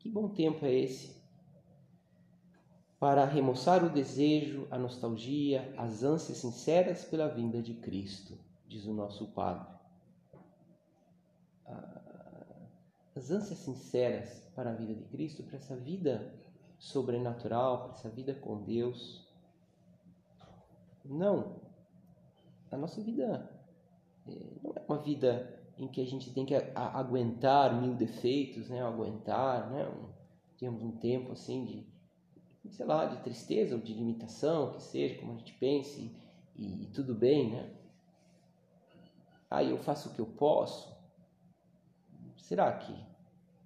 Que 0.00 0.08
bom 0.08 0.28
tempo 0.28 0.66
é 0.66 0.74
esse 0.74 1.14
para 2.98 3.24
remoçar 3.24 3.84
o 3.84 3.90
desejo, 3.90 4.66
a 4.72 4.76
nostalgia, 4.76 5.72
as 5.78 6.02
ânsias 6.02 6.38
sinceras 6.38 7.04
pela 7.04 7.28
vinda 7.28 7.62
de 7.62 7.74
Cristo, 7.74 8.36
diz 8.66 8.86
o 8.86 8.92
nosso 8.92 9.28
Padre. 9.28 9.72
Ah, 11.64 12.02
as 13.14 13.30
ânsias 13.30 13.60
sinceras 13.60 14.50
para 14.56 14.70
a 14.70 14.74
vida 14.74 14.96
de 14.96 15.04
Cristo, 15.04 15.44
para 15.44 15.58
essa 15.58 15.76
vida 15.76 16.44
sobrenatural, 16.86 17.82
para 17.82 17.92
essa 17.92 18.08
vida 18.08 18.32
com 18.32 18.62
Deus. 18.62 19.26
Não. 21.04 21.60
A 22.70 22.76
nossa 22.76 23.00
vida 23.02 23.50
é, 24.26 24.32
não 24.62 24.72
é 24.76 24.84
uma 24.88 24.98
vida 24.98 25.52
em 25.76 25.88
que 25.88 26.00
a 26.00 26.06
gente 26.06 26.32
tem 26.32 26.46
que 26.46 26.54
aguentar 26.74 27.80
mil 27.80 27.94
defeitos, 27.94 28.68
né? 28.68 28.82
Aguentar, 28.82 29.70
né? 29.70 29.88
Um, 29.88 30.08
temos 30.56 30.82
um 30.82 30.92
tempo 30.92 31.32
assim 31.32 31.64
de, 31.64 31.86
sei 32.70 32.86
lá, 32.86 33.04
de 33.06 33.22
tristeza 33.22 33.74
ou 33.74 33.80
de 33.80 33.92
limitação, 33.92 34.72
que 34.72 34.82
seja, 34.82 35.18
como 35.18 35.32
a 35.32 35.36
gente 35.36 35.54
pense, 35.54 36.16
e, 36.54 36.84
e 36.84 36.86
tudo 36.86 37.14
bem, 37.14 37.50
né? 37.50 37.74
Ah, 39.50 39.62
eu 39.62 39.78
faço 39.78 40.08
o 40.08 40.14
que 40.14 40.20
eu 40.20 40.26
posso. 40.26 40.96
Será 42.38 42.72
que, 42.78 42.94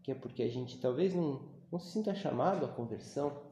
que 0.03 0.11
é 0.11 0.15
porque 0.15 0.43
a 0.43 0.49
gente 0.49 0.81
talvez 0.81 1.15
não, 1.15 1.50
não 1.71 1.79
se 1.79 1.93
sinta 1.93 2.15
chamado 2.15 2.67
à 2.67 2.69
conversão. 2.69 3.43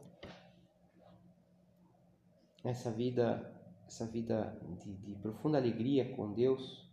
Essa 2.64 2.90
vida, 2.90 3.54
essa 3.87 4.04
vida 4.06 4.58
de, 4.82 4.92
de 4.94 5.14
profunda 5.16 5.56
alegria 5.56 6.14
com 6.16 6.32
Deus. 6.32 6.87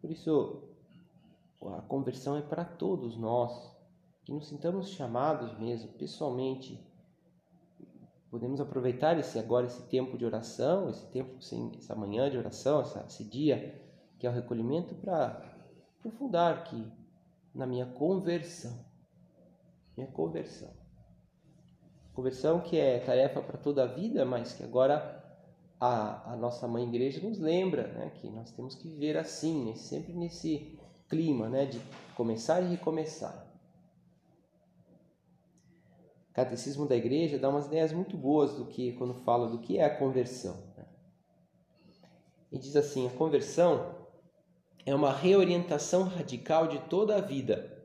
Por 0.00 0.10
isso, 0.10 0.62
a 1.60 1.82
conversão 1.82 2.36
é 2.36 2.42
para 2.42 2.64
todos 2.64 3.16
nós, 3.16 3.76
que 4.24 4.32
nos 4.32 4.48
sintamos 4.48 4.90
chamados 4.90 5.58
mesmo, 5.58 5.92
pessoalmente. 5.94 6.86
Podemos 8.30 8.60
aproveitar 8.60 9.18
esse 9.18 9.38
agora 9.38 9.66
esse 9.66 9.82
tempo 9.88 10.16
de 10.16 10.24
oração, 10.24 10.88
esse 10.88 11.06
tempo, 11.06 11.36
essa 11.76 11.94
manhã 11.96 12.30
de 12.30 12.38
oração, 12.38 12.82
esse 12.82 13.24
dia 13.24 13.82
que 14.18 14.26
é 14.26 14.30
o 14.30 14.32
recolhimento 14.32 14.94
para 14.96 15.42
aprofundar 15.98 16.64
que 16.64 16.92
na 17.54 17.66
minha 17.66 17.86
conversão 17.86 18.87
minha 19.98 20.06
conversão. 20.06 20.70
Conversão 22.14 22.60
que 22.60 22.78
é 22.78 23.00
tarefa 23.00 23.42
para 23.42 23.58
toda 23.58 23.82
a 23.82 23.86
vida, 23.86 24.24
mas 24.24 24.52
que 24.52 24.62
agora 24.62 25.24
a, 25.80 26.32
a 26.32 26.36
nossa 26.36 26.66
mãe 26.68 26.84
igreja 26.84 27.20
nos 27.20 27.38
lembra 27.38 27.88
né, 27.88 28.12
que 28.14 28.30
nós 28.30 28.50
temos 28.52 28.76
que 28.76 28.88
viver 28.88 29.16
assim, 29.16 29.64
né, 29.64 29.74
sempre 29.74 30.12
nesse 30.12 30.78
clima 31.08 31.48
né, 31.48 31.66
de 31.66 31.80
começar 32.16 32.60
e 32.60 32.68
recomeçar. 32.68 33.46
O 36.30 36.34
Catecismo 36.34 36.86
da 36.86 36.94
Igreja 36.94 37.36
dá 37.36 37.48
umas 37.48 37.66
ideias 37.66 37.92
muito 37.92 38.16
boas 38.16 38.54
do 38.54 38.66
que 38.66 38.92
quando 38.92 39.14
fala 39.14 39.48
do 39.48 39.58
que 39.58 39.78
é 39.78 39.84
a 39.84 39.96
conversão. 39.96 40.56
Né? 40.76 40.86
E 42.52 42.58
diz 42.58 42.76
assim: 42.76 43.08
a 43.08 43.10
conversão 43.10 43.96
é 44.86 44.94
uma 44.94 45.12
reorientação 45.12 46.04
radical 46.04 46.68
de 46.68 46.78
toda 46.88 47.16
a 47.16 47.20
vida 47.20 47.77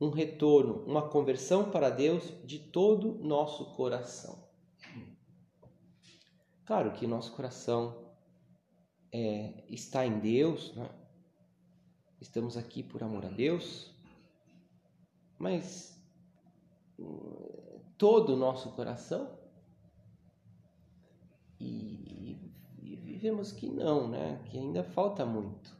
um 0.00 0.10
retorno, 0.10 0.84
uma 0.84 1.08
conversão 1.08 1.70
para 1.70 1.90
Deus 1.90 2.32
de 2.44 2.58
todo 2.58 3.14
nosso 3.24 3.64
coração. 3.74 4.46
Claro 6.64 6.92
que 6.92 7.06
nosso 7.06 7.32
coração 7.32 8.12
é, 9.10 9.64
está 9.68 10.04
em 10.06 10.20
Deus, 10.20 10.74
né? 10.74 10.88
estamos 12.20 12.56
aqui 12.56 12.82
por 12.82 13.02
amor 13.02 13.24
a 13.24 13.30
Deus, 13.30 13.90
mas 15.38 15.98
todo 17.96 18.34
o 18.34 18.36
nosso 18.36 18.70
coração 18.72 19.38
e, 21.58 22.36
e 22.82 22.96
vivemos 22.96 23.50
que 23.50 23.68
não, 23.68 24.08
né? 24.08 24.44
que 24.46 24.58
ainda 24.58 24.84
falta 24.84 25.24
muito. 25.24 25.77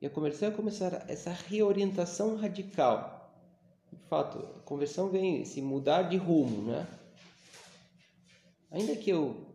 E 0.00 0.06
a 0.06 0.10
conversão 0.10 0.48
é 0.48 0.50
começar 0.50 1.04
essa 1.08 1.30
reorientação 1.30 2.36
radical. 2.36 3.30
De 3.92 3.98
fato, 4.08 4.38
a 4.38 4.60
conversão 4.60 5.10
vem 5.10 5.44
se 5.44 5.60
mudar 5.60 6.02
de 6.02 6.16
rumo, 6.16 6.62
né? 6.70 6.86
Ainda 8.70 8.96
que 8.96 9.10
eu, 9.10 9.46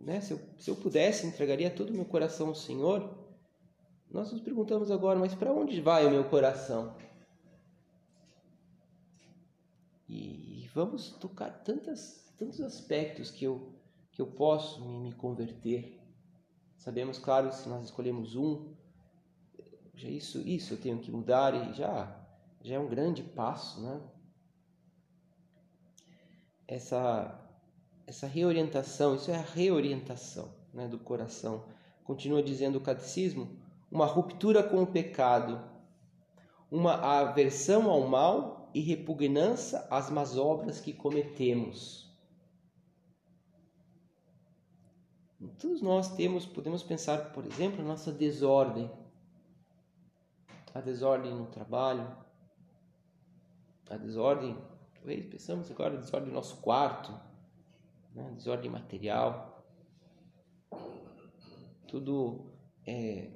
né, 0.00 0.20
se 0.20 0.32
eu, 0.32 0.40
se 0.58 0.70
eu 0.70 0.76
pudesse, 0.76 1.26
entregaria 1.26 1.70
todo 1.70 1.90
o 1.90 1.92
meu 1.92 2.04
coração 2.04 2.48
ao 2.48 2.54
Senhor, 2.54 3.16
nós 4.10 4.32
nos 4.32 4.40
perguntamos 4.40 4.90
agora, 4.90 5.18
mas 5.18 5.34
para 5.34 5.52
onde 5.52 5.80
vai 5.80 6.06
o 6.06 6.10
meu 6.10 6.24
coração? 6.24 6.96
E, 10.08 10.64
e 10.64 10.70
vamos 10.74 11.10
tocar 11.10 11.50
tantas, 11.62 12.34
tantos 12.36 12.60
aspectos 12.60 13.30
que 13.30 13.44
eu, 13.44 13.72
que 14.10 14.20
eu 14.20 14.26
posso 14.26 14.84
me, 14.84 14.98
me 14.98 15.12
converter. 15.12 16.00
Sabemos, 16.76 17.18
claro, 17.18 17.52
se 17.52 17.68
nós 17.68 17.84
escolhemos 17.84 18.34
um, 18.34 18.69
já 20.00 20.08
isso, 20.08 20.40
isso 20.48 20.72
eu 20.72 20.80
tenho 20.80 20.98
que 20.98 21.10
mudar 21.10 21.52
e 21.54 21.74
já, 21.74 22.10
já 22.62 22.76
é 22.76 22.78
um 22.78 22.88
grande 22.88 23.22
passo, 23.22 23.82
né? 23.82 24.00
Essa, 26.66 27.38
essa 28.06 28.26
reorientação, 28.26 29.14
isso 29.14 29.30
é 29.30 29.36
a 29.36 29.42
reorientação 29.42 30.54
né, 30.72 30.88
do 30.88 30.98
coração. 30.98 31.66
Continua 32.02 32.42
dizendo 32.42 32.76
o 32.76 32.80
catecismo, 32.80 33.58
uma 33.90 34.06
ruptura 34.06 34.62
com 34.62 34.82
o 34.82 34.86
pecado, 34.86 35.60
uma 36.70 36.94
aversão 36.94 37.90
ao 37.90 38.06
mal 38.06 38.70
e 38.72 38.80
repugnância 38.80 39.86
às 39.90 40.08
más 40.08 40.38
obras 40.38 40.80
que 40.80 40.94
cometemos. 40.94 42.08
Todos 45.58 45.82
nós 45.82 46.14
temos, 46.16 46.46
podemos 46.46 46.82
pensar, 46.82 47.32
por 47.32 47.44
exemplo, 47.44 47.82
a 47.82 47.84
nossa 47.84 48.10
desordem 48.10 48.90
a 50.74 50.80
desordem 50.80 51.34
no 51.34 51.46
trabalho, 51.46 52.16
a 53.88 53.96
desordem, 53.96 54.56
talvez 54.94 55.26
pensamos 55.26 55.70
agora 55.70 55.94
a 55.94 56.00
desordem 56.00 56.28
no 56.28 56.34
nosso 56.34 56.56
quarto, 56.58 57.12
né? 58.14 58.30
desordem 58.36 58.70
material, 58.70 59.64
tudo 61.88 62.52
é, 62.86 63.30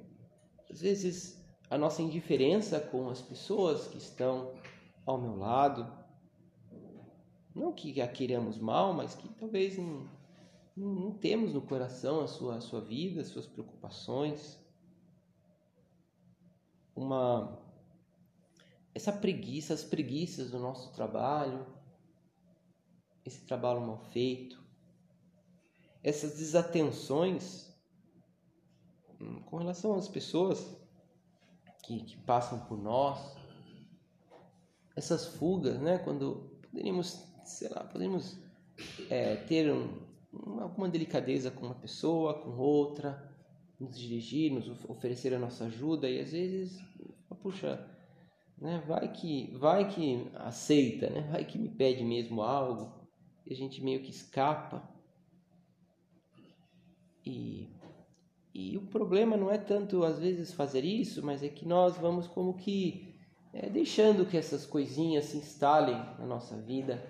às 0.69 0.79
vezes 0.79 1.45
a 1.69 1.77
nossa 1.77 2.01
indiferença 2.01 2.79
com 2.79 3.09
as 3.09 3.21
pessoas 3.21 3.87
que 3.87 3.97
estão 3.97 4.53
ao 5.05 5.19
meu 5.19 5.35
lado, 5.35 5.91
não 7.53 7.73
que 7.73 8.01
a 8.01 8.07
queiramos 8.07 8.57
mal, 8.57 8.93
mas 8.93 9.15
que 9.15 9.27
talvez 9.35 9.77
não, 9.77 10.09
não, 10.75 10.93
não 10.93 11.11
temos 11.11 11.53
no 11.53 11.61
coração 11.61 12.21
a 12.21 12.27
sua, 12.27 12.55
a 12.55 12.61
sua 12.61 12.81
vida, 12.81 13.21
as 13.21 13.27
suas 13.27 13.45
preocupações 13.45 14.64
uma 16.95 17.59
essa 18.93 19.11
preguiça, 19.11 19.73
as 19.73 19.83
preguiças 19.83 20.51
do 20.51 20.57
nosso 20.57 20.93
trabalho, 20.93 21.67
esse 23.25 23.41
trabalho 23.41 23.81
mal 23.81 23.97
feito, 23.97 24.63
essas 26.01 26.37
desatenções 26.37 27.69
hum, 29.19 29.41
com 29.41 29.57
relação 29.57 29.95
às 29.95 30.07
pessoas 30.07 30.77
que, 31.83 31.99
que 32.03 32.17
passam 32.17 32.59
por 32.61 32.77
nós, 32.77 33.35
essas 34.95 35.25
fugas, 35.25 35.77
né? 35.81 35.97
Quando 35.97 36.57
poderíamos, 36.61 37.21
sei 37.43 37.67
lá, 37.69 37.83
poderíamos 37.83 38.39
é, 39.09 39.35
ter 39.35 39.71
um, 39.71 40.61
alguma 40.61 40.87
delicadeza 40.87 41.51
com 41.51 41.65
uma 41.65 41.75
pessoa, 41.75 42.41
com 42.41 42.51
outra, 42.57 43.24
nos 43.79 43.97
dirigir, 43.97 44.51
nos 44.51 44.67
oferecer 44.89 45.33
a 45.33 45.39
nossa 45.39 45.65
ajuda 45.65 46.09
e 46.09 46.19
às 46.19 46.31
vezes, 46.31 46.79
puxa, 47.41 47.85
né? 48.57 48.83
Vai 48.87 49.11
que, 49.11 49.51
vai 49.57 49.87
que 49.89 50.27
aceita, 50.35 51.09
né? 51.09 51.21
Vai 51.31 51.45
que 51.45 51.57
me 51.57 51.69
pede 51.69 52.03
mesmo 52.03 52.41
algo 52.41 53.07
e 53.45 53.53
a 53.53 53.55
gente 53.55 53.83
meio 53.83 54.01
que 54.01 54.11
escapa. 54.11 54.87
E, 57.25 57.69
e 58.53 58.77
o 58.77 58.81
problema 58.81 59.35
não 59.35 59.51
é 59.51 59.57
tanto 59.57 60.03
às 60.03 60.19
vezes 60.19 60.53
fazer 60.53 60.83
isso, 60.85 61.25
mas 61.25 61.43
é 61.43 61.49
que 61.49 61.67
nós 61.67 61.97
vamos 61.97 62.27
como 62.27 62.55
que 62.55 63.15
é, 63.53 63.69
deixando 63.69 64.25
que 64.25 64.37
essas 64.37 64.65
coisinhas 64.65 65.25
se 65.25 65.37
instalem 65.37 65.97
na 66.19 66.25
nossa 66.25 66.55
vida. 66.55 67.03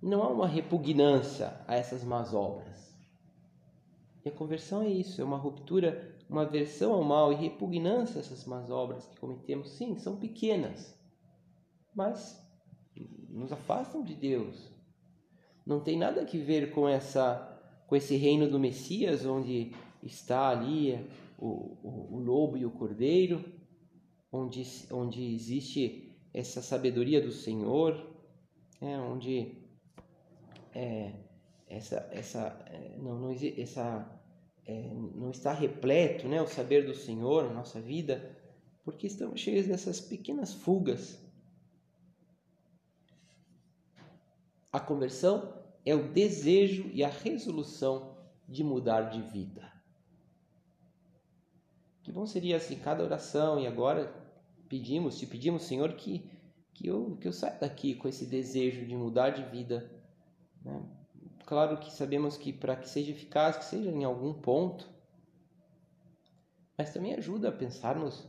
Não 0.00 0.22
há 0.22 0.28
uma 0.28 0.46
repugnância 0.46 1.60
a 1.66 1.74
essas 1.74 2.04
más 2.04 2.32
obras. 2.32 2.87
E 4.24 4.28
a 4.28 4.32
conversão 4.32 4.82
é 4.82 4.88
isso, 4.88 5.20
é 5.20 5.24
uma 5.24 5.36
ruptura 5.36 6.16
uma 6.28 6.42
aversão 6.42 6.92
ao 6.92 7.02
mal 7.02 7.32
e 7.32 7.36
repugnância 7.36 8.18
a 8.18 8.20
essas 8.20 8.44
más 8.44 8.70
obras 8.70 9.06
que 9.06 9.18
cometemos, 9.18 9.70
sim, 9.70 9.96
são 9.96 10.16
pequenas, 10.16 10.94
mas 11.94 12.38
nos 13.30 13.50
afastam 13.50 14.04
de 14.04 14.14
Deus. 14.14 14.70
Não 15.64 15.80
tem 15.80 15.96
nada 15.96 16.22
a 16.22 16.24
ver 16.24 16.72
com 16.72 16.88
essa 16.88 17.54
com 17.86 17.96
esse 17.96 18.16
reino 18.16 18.50
do 18.50 18.58
Messias, 18.58 19.24
onde 19.24 19.72
está 20.02 20.50
ali 20.50 20.94
o, 21.38 21.78
o, 21.82 22.16
o 22.16 22.18
lobo 22.18 22.58
e 22.58 22.66
o 22.66 22.70
cordeiro, 22.70 23.42
onde, 24.30 24.62
onde 24.92 25.34
existe 25.34 26.14
essa 26.34 26.60
sabedoria 26.60 27.18
do 27.18 27.32
Senhor, 27.32 27.96
é, 28.82 28.98
onde 28.98 29.56
é, 30.74 31.14
essa, 31.68 32.08
essa, 32.10 32.64
é, 32.66 32.96
não, 32.98 33.18
não, 33.18 33.32
essa 33.32 34.20
é, 34.66 34.90
não 35.14 35.30
está 35.30 35.52
repleto 35.52 36.28
né, 36.28 36.40
o 36.40 36.46
saber 36.46 36.86
do 36.86 36.94
Senhor 36.94 37.44
na 37.44 37.54
nossa 37.54 37.80
vida, 37.80 38.36
porque 38.84 39.06
estamos 39.06 39.40
cheios 39.40 39.66
dessas 39.66 40.00
pequenas 40.00 40.52
fugas. 40.52 41.18
A 44.72 44.80
conversão 44.80 45.54
é 45.84 45.94
o 45.94 46.12
desejo 46.12 46.90
e 46.92 47.02
a 47.02 47.08
resolução 47.08 48.16
de 48.46 48.62
mudar 48.62 49.10
de 49.10 49.22
vida. 49.22 49.72
Que 52.02 52.12
bom 52.12 52.26
seria 52.26 52.56
assim 52.56 52.78
cada 52.78 53.04
oração 53.04 53.60
e 53.60 53.66
agora 53.66 54.10
pedimos, 54.68 55.18
te 55.18 55.26
pedimos, 55.26 55.64
Senhor, 55.64 55.92
que 55.94 56.30
que 56.72 56.86
eu 56.86 57.16
que 57.16 57.26
eu 57.26 57.32
saia 57.32 57.58
daqui 57.58 57.96
com 57.96 58.06
esse 58.06 58.24
desejo 58.24 58.86
de 58.86 58.94
mudar 58.94 59.30
de 59.30 59.42
vida, 59.50 59.90
né? 60.62 60.80
Claro 61.48 61.78
que 61.78 61.90
sabemos 61.90 62.36
que 62.36 62.52
para 62.52 62.76
que 62.76 62.86
seja 62.86 63.10
eficaz, 63.10 63.56
que 63.56 63.64
seja 63.64 63.90
em 63.90 64.04
algum 64.04 64.34
ponto, 64.34 64.86
mas 66.76 66.92
também 66.92 67.14
ajuda 67.14 67.48
a 67.48 67.52
pensarmos 67.52 68.28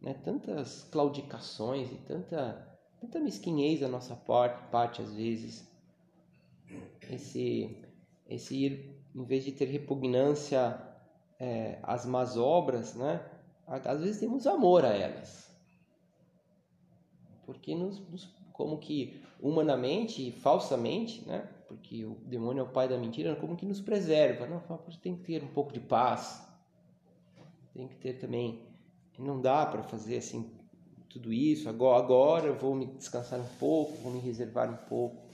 né, 0.00 0.12
tantas 0.12 0.82
claudicações 0.90 1.92
e 1.92 1.98
tanta, 1.98 2.76
tanta 3.00 3.20
mesquinhez 3.20 3.78
da 3.78 3.86
nossa 3.86 4.16
parte, 4.16 4.60
parte 4.72 5.00
às 5.00 5.12
vezes. 5.12 5.70
Esse, 7.08 7.80
esse 8.26 8.56
ir, 8.56 9.04
em 9.14 9.24
vez 9.24 9.44
de 9.44 9.52
ter 9.52 9.66
repugnância 9.66 10.82
é, 11.38 11.78
às 11.84 12.04
más 12.04 12.36
obras, 12.36 12.92
né, 12.92 13.24
às 13.68 14.00
vezes 14.00 14.18
temos 14.18 14.48
amor 14.48 14.84
a 14.84 14.88
elas. 14.88 15.48
Porque 17.46 17.76
nos, 17.76 18.00
nos 18.08 18.24
como 18.52 18.78
que 18.78 19.22
humanamente 19.40 20.26
e 20.26 20.32
falsamente, 20.32 21.24
né, 21.24 21.48
porque 21.68 22.04
o 22.04 22.14
demônio 22.24 22.62
é 22.62 22.64
o 22.64 22.68
pai 22.68 22.88
da 22.88 22.96
mentira, 22.96 23.36
como 23.36 23.54
que 23.54 23.66
nos 23.66 23.80
preserva. 23.80 24.46
Não, 24.46 24.60
tem 25.02 25.14
que 25.14 25.24
ter 25.24 25.44
um 25.44 25.48
pouco 25.48 25.70
de 25.70 25.78
paz, 25.78 26.42
tem 27.74 27.86
que 27.86 27.96
ter 27.96 28.14
também. 28.14 28.66
Não 29.18 29.40
dá 29.40 29.66
para 29.66 29.82
fazer 29.82 30.16
assim 30.16 30.50
tudo 31.10 31.32
isso. 31.32 31.68
Agora, 31.68 32.02
agora 32.02 32.46
eu 32.46 32.58
vou 32.58 32.74
me 32.74 32.86
descansar 32.86 33.38
um 33.38 33.46
pouco, 33.58 33.98
vou 33.98 34.12
me 34.12 34.20
reservar 34.20 34.70
um 34.70 34.88
pouco. 34.88 35.28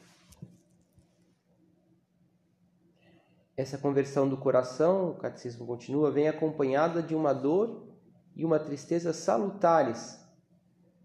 Essa 3.56 3.78
conversão 3.78 4.28
do 4.28 4.36
coração, 4.36 5.10
o 5.10 5.14
catecismo 5.14 5.64
continua, 5.64 6.10
vem 6.10 6.26
acompanhada 6.26 7.00
de 7.00 7.14
uma 7.14 7.32
dor 7.32 7.86
e 8.34 8.44
uma 8.44 8.58
tristeza 8.58 9.12
salutares, 9.12 10.18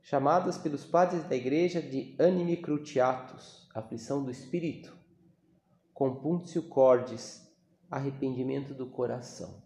chamadas 0.02 0.58
pelos 0.58 0.84
padres 0.84 1.24
da 1.26 1.36
igreja 1.36 1.80
de 1.80 2.16
anime 2.18 2.58
cruciatus, 2.58 3.70
aflição 3.76 4.24
do 4.24 4.32
espírito 4.32 4.99
compunctio 6.00 6.64
cordis, 6.70 7.46
arrependimento 7.92 8.74
do 8.74 8.90
coração. 8.90 9.62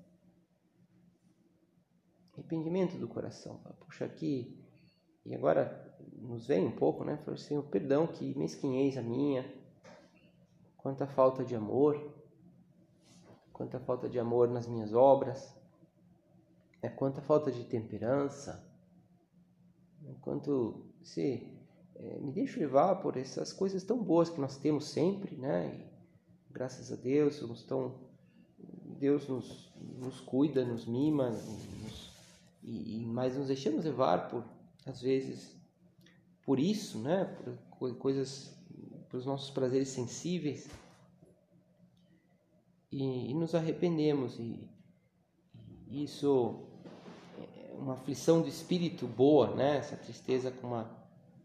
Arrependimento 2.33 2.97
do 2.97 3.07
coração. 3.07 3.61
Puxa, 3.81 4.05
aqui. 4.05 4.59
E 5.23 5.35
agora 5.35 5.95
nos 6.17 6.47
vem 6.47 6.65
um 6.65 6.75
pouco, 6.75 7.03
né? 7.03 7.17
Falei, 7.17 7.39
Senhor, 7.39 7.61
perdão, 7.65 8.07
que 8.07 8.35
mesquinhez 8.35 8.97
a 8.97 9.03
minha. 9.03 9.45
Quanta 10.75 11.05
falta 11.05 11.45
de 11.45 11.55
amor. 11.55 12.11
Quanta 13.51 13.79
falta 13.79 14.09
de 14.09 14.17
amor 14.17 14.49
nas 14.49 14.65
minhas 14.65 14.91
obras. 14.91 15.55
É, 16.81 16.89
quanta 16.89 17.21
falta 17.21 17.51
de 17.51 17.63
temperança. 17.65 18.67
Quanto 20.19 20.83
se 21.03 21.55
é, 21.93 22.17
me 22.17 22.31
deixo 22.31 22.59
levar 22.59 22.95
por 23.03 23.17
essas 23.17 23.53
coisas 23.53 23.83
tão 23.83 24.03
boas 24.03 24.31
que 24.31 24.41
nós 24.41 24.57
temos 24.57 24.89
sempre, 24.89 25.37
né? 25.37 25.92
Graças 26.53 26.91
a 26.91 26.95
Deus, 26.95 27.35
somos 27.35 27.63
tão, 27.63 27.95
Deus 28.99 29.27
nos, 29.27 29.73
nos 29.97 30.19
cuida, 30.21 30.63
nos 30.63 30.85
mima, 30.85 31.31
nos, 31.31 32.13
e, 32.61 32.97
e, 32.97 33.05
mas 33.05 33.35
nos 33.35 33.47
deixamos 33.47 33.83
levar 33.83 34.29
por, 34.29 34.45
às 34.85 35.01
vezes, 35.01 35.55
por 36.45 36.59
isso, 36.59 36.99
né? 36.99 37.25
por 37.79 37.95
coisas, 37.95 38.55
pelos 39.09 39.25
nossos 39.25 39.49
prazeres 39.49 39.89
sensíveis, 39.89 40.69
e, 42.91 43.31
e 43.31 43.33
nos 43.33 43.55
arrependemos, 43.55 44.37
e, 44.39 44.69
e 45.87 46.03
isso 46.03 46.67
é 47.39 47.73
uma 47.73 47.93
aflição 47.93 48.41
do 48.41 48.47
espírito 48.47 49.07
boa, 49.07 49.55
né? 49.55 49.77
essa 49.77 49.97
tristeza 49.97 50.51
com 50.51 50.67
uma, 50.67 50.89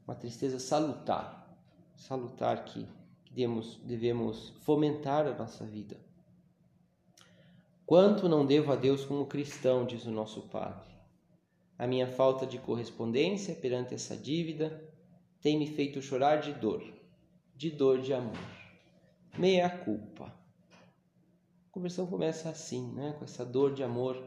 uma 0.07 0.15
tristeza 0.15 0.59
salutar, 0.59 1.59
salutar 1.97 2.63
que 2.67 2.87
devemos, 3.39 3.77
devemos 3.85 4.51
fomentar 4.63 5.25
a 5.29 5.35
nossa 5.35 5.65
vida. 5.65 5.97
Quanto 7.87 8.29
não 8.29 8.45
devo 8.45 8.73
a 8.73 8.77
Deus 8.77 9.05
como 9.05 9.27
cristão, 9.27 9.87
diz 9.87 10.05
o 10.07 10.11
nosso 10.11 10.43
Padre. 10.49 10.91
A 11.79 11.87
minha 11.87 12.09
falta 12.09 12.45
de 12.45 12.59
correspondência 12.59 13.55
perante 13.55 13.95
essa 13.95 14.17
dívida 14.17 14.83
tem 15.41 15.57
me 15.57 15.69
feito 15.69 16.03
chorar 16.03 16.41
de 16.41 16.53
dor, 16.53 16.83
de 17.55 17.71
dor 17.71 18.01
de 18.01 18.13
amor. 18.13 18.37
Meia 19.39 19.71
culpa. 19.71 20.25
A 20.25 21.71
conversão 21.71 22.09
começa 22.09 22.51
assim, 22.51 22.93
né? 22.93 23.15
com 23.19 23.25
essa 23.25 23.45
dor 23.45 23.73
de 23.73 23.85
amor, 23.85 24.21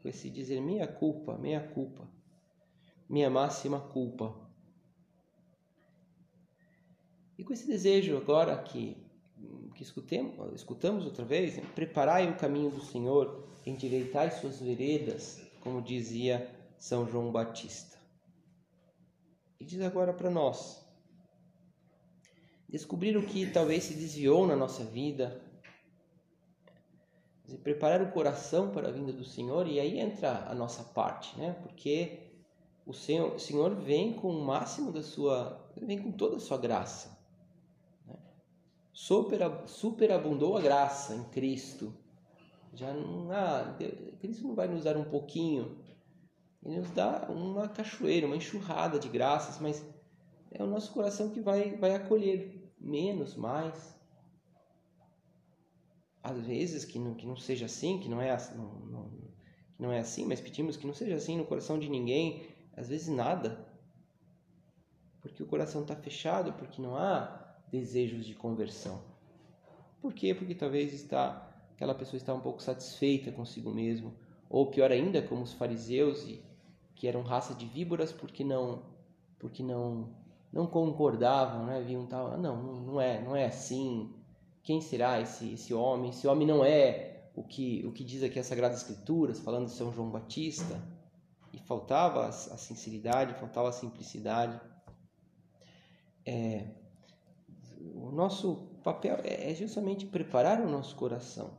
com 0.00 0.08
esse 0.08 0.30
dizer 0.30 0.62
meia 0.62 0.86
culpa, 0.86 1.36
meia 1.36 1.60
culpa, 1.60 2.08
minha 3.06 3.28
máxima 3.28 3.78
culpa. 3.78 4.34
E 7.36 7.42
com 7.42 7.52
esse 7.52 7.66
desejo 7.66 8.16
agora 8.16 8.56
que, 8.62 8.96
que 9.74 9.82
escutemos, 9.82 10.54
escutamos 10.54 11.04
outra 11.04 11.24
vez, 11.24 11.58
preparai 11.74 12.30
o 12.30 12.36
caminho 12.36 12.70
do 12.70 12.80
Senhor, 12.80 13.44
endireitai 13.66 14.30
suas 14.30 14.60
veredas, 14.60 15.42
como 15.60 15.82
dizia 15.82 16.48
São 16.78 17.08
João 17.08 17.32
Batista. 17.32 17.98
E 19.58 19.64
diz 19.64 19.80
agora 19.80 20.12
para 20.12 20.30
nós, 20.30 20.84
descobrir 22.68 23.16
o 23.16 23.26
que 23.26 23.50
talvez 23.50 23.84
se 23.84 23.94
desviou 23.94 24.46
na 24.46 24.54
nossa 24.54 24.84
vida, 24.84 25.40
preparar 27.64 28.00
o 28.00 28.12
coração 28.12 28.70
para 28.70 28.88
a 28.88 28.92
vinda 28.92 29.12
do 29.12 29.24
Senhor, 29.24 29.66
e 29.66 29.80
aí 29.80 29.98
entra 29.98 30.46
a 30.48 30.54
nossa 30.54 30.84
parte, 30.84 31.36
né? 31.38 31.56
Porque 31.62 32.30
o 32.86 32.92
Senhor, 32.92 33.34
o 33.34 33.38
Senhor 33.38 33.74
vem 33.74 34.12
com 34.12 34.28
o 34.28 34.44
máximo 34.44 34.92
da 34.92 35.02
sua, 35.02 35.60
vem 35.76 36.00
com 36.00 36.12
toda 36.12 36.36
a 36.36 36.40
sua 36.40 36.58
graça 36.58 37.13
superabundou 38.94 40.56
a 40.56 40.60
graça 40.60 41.14
em 41.16 41.24
Cristo. 41.24 41.92
Já 42.72 42.92
não, 42.92 43.30
ah, 43.30 43.76
Cristo 44.20 44.46
não 44.46 44.54
vai 44.54 44.68
nos 44.68 44.84
dar 44.84 44.96
um 44.96 45.04
pouquinho. 45.04 45.76
Ele 46.64 46.78
nos 46.78 46.90
dá 46.92 47.26
uma 47.28 47.68
cachoeira, 47.68 48.26
uma 48.26 48.36
enxurrada 48.36 48.98
de 48.98 49.08
graças, 49.08 49.60
mas 49.60 49.84
é 50.50 50.62
o 50.62 50.66
nosso 50.66 50.92
coração 50.92 51.30
que 51.30 51.40
vai, 51.40 51.76
vai 51.76 51.94
acolher 51.94 52.72
menos, 52.80 53.34
mais. 53.34 53.94
Às 56.22 56.38
vezes 56.38 56.84
que 56.84 56.98
não, 56.98 57.14
que 57.14 57.26
não 57.26 57.36
seja 57.36 57.66
assim, 57.66 57.98
que 57.98 58.08
não 58.08 58.20
é, 58.20 58.34
não, 58.54 58.74
não, 58.86 59.10
que 59.76 59.82
não 59.82 59.92
é 59.92 59.98
assim, 59.98 60.24
mas 60.24 60.40
pedimos 60.40 60.76
que 60.76 60.86
não 60.86 60.94
seja 60.94 61.16
assim 61.16 61.36
no 61.36 61.44
coração 61.44 61.78
de 61.78 61.88
ninguém, 61.88 62.46
às 62.74 62.88
vezes 62.88 63.08
nada. 63.08 63.68
Porque 65.20 65.42
o 65.42 65.46
coração 65.46 65.82
está 65.82 65.96
fechado, 65.96 66.52
porque 66.54 66.80
não 66.80 66.96
há 66.96 67.43
desejos 67.74 68.24
de 68.24 68.34
conversão. 68.34 69.02
Por 70.00 70.12
quê? 70.12 70.32
Porque 70.34 70.54
talvez 70.54 70.92
está 70.92 71.50
aquela 71.74 71.94
pessoa 71.94 72.16
está 72.16 72.32
um 72.32 72.40
pouco 72.40 72.62
satisfeita 72.62 73.32
consigo 73.32 73.70
mesmo, 73.72 74.14
ou 74.48 74.70
pior 74.70 74.92
ainda, 74.92 75.20
como 75.20 75.42
os 75.42 75.52
fariseus 75.52 76.24
que 76.94 77.08
eram 77.08 77.22
raça 77.22 77.52
de 77.52 77.66
víboras 77.66 78.12
porque 78.12 78.44
não 78.44 78.82
porque 79.38 79.62
não 79.62 80.14
não 80.52 80.68
concordavam, 80.68 81.66
né? 81.66 81.82
Viam 81.82 82.06
tal, 82.06 82.34
ah, 82.34 82.36
não, 82.36 82.62
não 82.62 83.00
é, 83.00 83.20
não 83.20 83.34
é 83.34 83.46
assim. 83.46 84.14
Quem 84.62 84.80
será 84.80 85.20
esse 85.20 85.54
esse 85.54 85.74
homem? 85.74 86.10
Esse 86.10 86.28
homem 86.28 86.46
não 86.46 86.64
é 86.64 87.30
o 87.34 87.42
que 87.42 87.84
o 87.84 87.92
que 87.92 88.04
diz 88.04 88.22
aqui 88.22 88.38
as 88.38 88.46
sagradas 88.46 88.82
escrituras, 88.82 89.40
falando 89.40 89.66
de 89.66 89.72
São 89.72 89.92
João 89.92 90.10
Batista. 90.10 90.80
E 91.52 91.58
faltava 91.58 92.26
a, 92.26 92.32
sinceridade, 92.32 93.34
faltava 93.34 93.68
a 93.68 93.72
simplicidade. 93.72 94.60
É, 96.26 96.66
o 98.08 98.12
nosso 98.12 98.68
papel 98.82 99.18
é, 99.24 99.50
é 99.50 99.54
justamente 99.54 100.06
preparar 100.06 100.60
o 100.60 100.70
nosso 100.70 100.94
coração, 100.96 101.50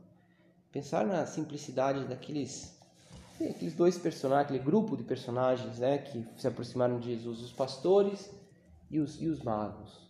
pensar 0.70 1.06
na 1.06 1.26
simplicidade 1.26 2.06
daqueles 2.06 2.76
aqueles 3.44 3.74
dois 3.74 3.98
personagens, 3.98 4.46
aquele 4.46 4.64
grupo 4.64 4.96
de 4.96 5.02
personagens 5.02 5.78
né, 5.78 5.98
que 5.98 6.26
se 6.38 6.46
aproximaram 6.48 6.98
de 6.98 7.14
Jesus, 7.14 7.40
os 7.42 7.52
pastores 7.52 8.30
e 8.90 8.98
os, 8.98 9.20
e 9.20 9.28
os 9.28 9.42
magos. 9.42 10.06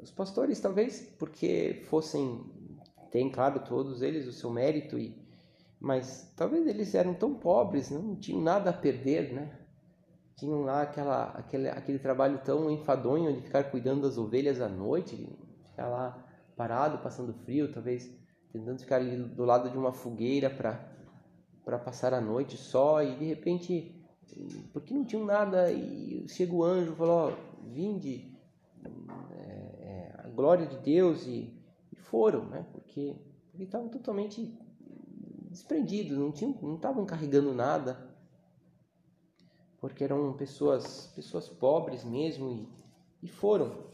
Os 0.00 0.10
pastores, 0.10 0.60
talvez 0.60 1.00
porque 1.18 1.82
fossem, 1.88 2.44
tem 3.10 3.30
claro 3.30 3.60
todos 3.60 4.02
eles 4.02 4.26
o 4.26 4.32
seu 4.32 4.50
mérito, 4.50 4.98
e, 4.98 5.16
mas 5.80 6.32
talvez 6.36 6.66
eles 6.66 6.94
eram 6.94 7.14
tão 7.14 7.34
pobres, 7.34 7.90
não 7.90 8.16
tinham 8.16 8.40
nada 8.40 8.70
a 8.70 8.72
perder, 8.72 9.32
né? 9.32 9.58
Tinham 10.36 10.62
lá 10.62 10.82
aquela, 10.82 11.24
aquele, 11.30 11.68
aquele 11.68 11.98
trabalho 11.98 12.40
tão 12.44 12.70
enfadonho 12.70 13.32
de 13.34 13.42
ficar 13.42 13.64
cuidando 13.64 14.02
das 14.02 14.18
ovelhas 14.18 14.60
à 14.60 14.68
noite, 14.68 15.28
ficar 15.70 15.88
lá 15.88 16.26
parado, 16.56 16.98
passando 16.98 17.32
frio, 17.32 17.72
talvez 17.72 18.10
tentando 18.52 18.78
ficar 18.80 18.96
ali 18.96 19.16
do 19.16 19.44
lado 19.44 19.70
de 19.70 19.78
uma 19.78 19.92
fogueira 19.92 20.50
para 20.50 21.78
passar 21.78 22.12
a 22.12 22.20
noite 22.20 22.56
só, 22.56 23.02
e 23.02 23.16
de 23.16 23.24
repente, 23.24 24.04
porque 24.72 24.92
não 24.92 25.04
tinham 25.04 25.24
nada, 25.24 25.72
e 25.72 26.26
chega 26.28 26.52
o 26.52 26.62
anjo 26.62 26.92
e 26.92 26.96
falou: 26.96 27.30
ó, 27.30 27.68
vinde, 27.68 28.36
é, 29.30 29.38
é, 29.38 30.14
a 30.18 30.28
glória 30.28 30.66
de 30.66 30.76
Deus, 30.78 31.26
e, 31.26 31.52
e 31.90 31.96
foram, 31.96 32.44
né? 32.46 32.66
Porque, 32.72 33.16
porque 33.50 33.64
estavam 33.64 33.88
totalmente 33.88 34.58
desprendidos, 35.50 36.16
não 36.16 36.32
tinham, 36.32 36.54
não 36.62 36.76
estavam 36.76 37.04
carregando 37.06 37.54
nada, 37.54 38.11
porque 39.82 40.04
eram 40.04 40.32
pessoas, 40.34 41.12
pessoas 41.16 41.48
pobres 41.48 42.04
mesmo, 42.04 42.52
e, 42.52 42.68
e 43.24 43.28
foram. 43.28 43.84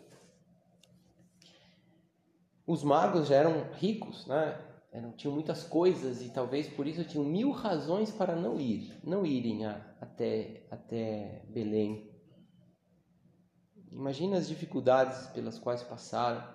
Os 2.66 2.84
magos 2.84 3.28
já 3.28 3.36
eram 3.36 3.72
ricos, 3.72 4.26
né? 4.26 4.62
Eram, 4.92 5.12
tinham 5.12 5.32
muitas 5.32 5.64
coisas 5.64 6.20
e 6.20 6.28
talvez 6.28 6.68
por 6.68 6.86
isso 6.86 7.04
tinham 7.04 7.24
mil 7.24 7.52
razões 7.52 8.10
para 8.10 8.36
não 8.36 8.60
ir, 8.60 9.00
não 9.02 9.24
irem 9.24 9.64
a, 9.64 9.80
até, 9.98 10.66
até 10.70 11.42
Belém. 11.48 12.12
Imagina 13.90 14.36
as 14.36 14.46
dificuldades 14.46 15.28
pelas 15.28 15.58
quais 15.58 15.82
passaram. 15.82 16.46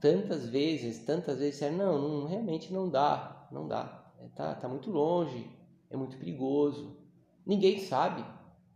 Tantas 0.00 0.48
vezes, 0.48 1.04
tantas 1.04 1.38
vezes 1.38 1.54
disseram, 1.54 1.76
não, 1.76 1.98
não, 1.98 2.26
realmente 2.28 2.72
não 2.72 2.88
dá, 2.88 3.48
não 3.50 3.66
dá. 3.66 4.12
É, 4.20 4.28
tá, 4.28 4.54
tá 4.54 4.68
muito 4.68 4.92
longe, 4.92 5.50
é 5.90 5.96
muito 5.96 6.16
perigoso. 6.16 7.01
Ninguém 7.44 7.78
sabe. 7.78 8.24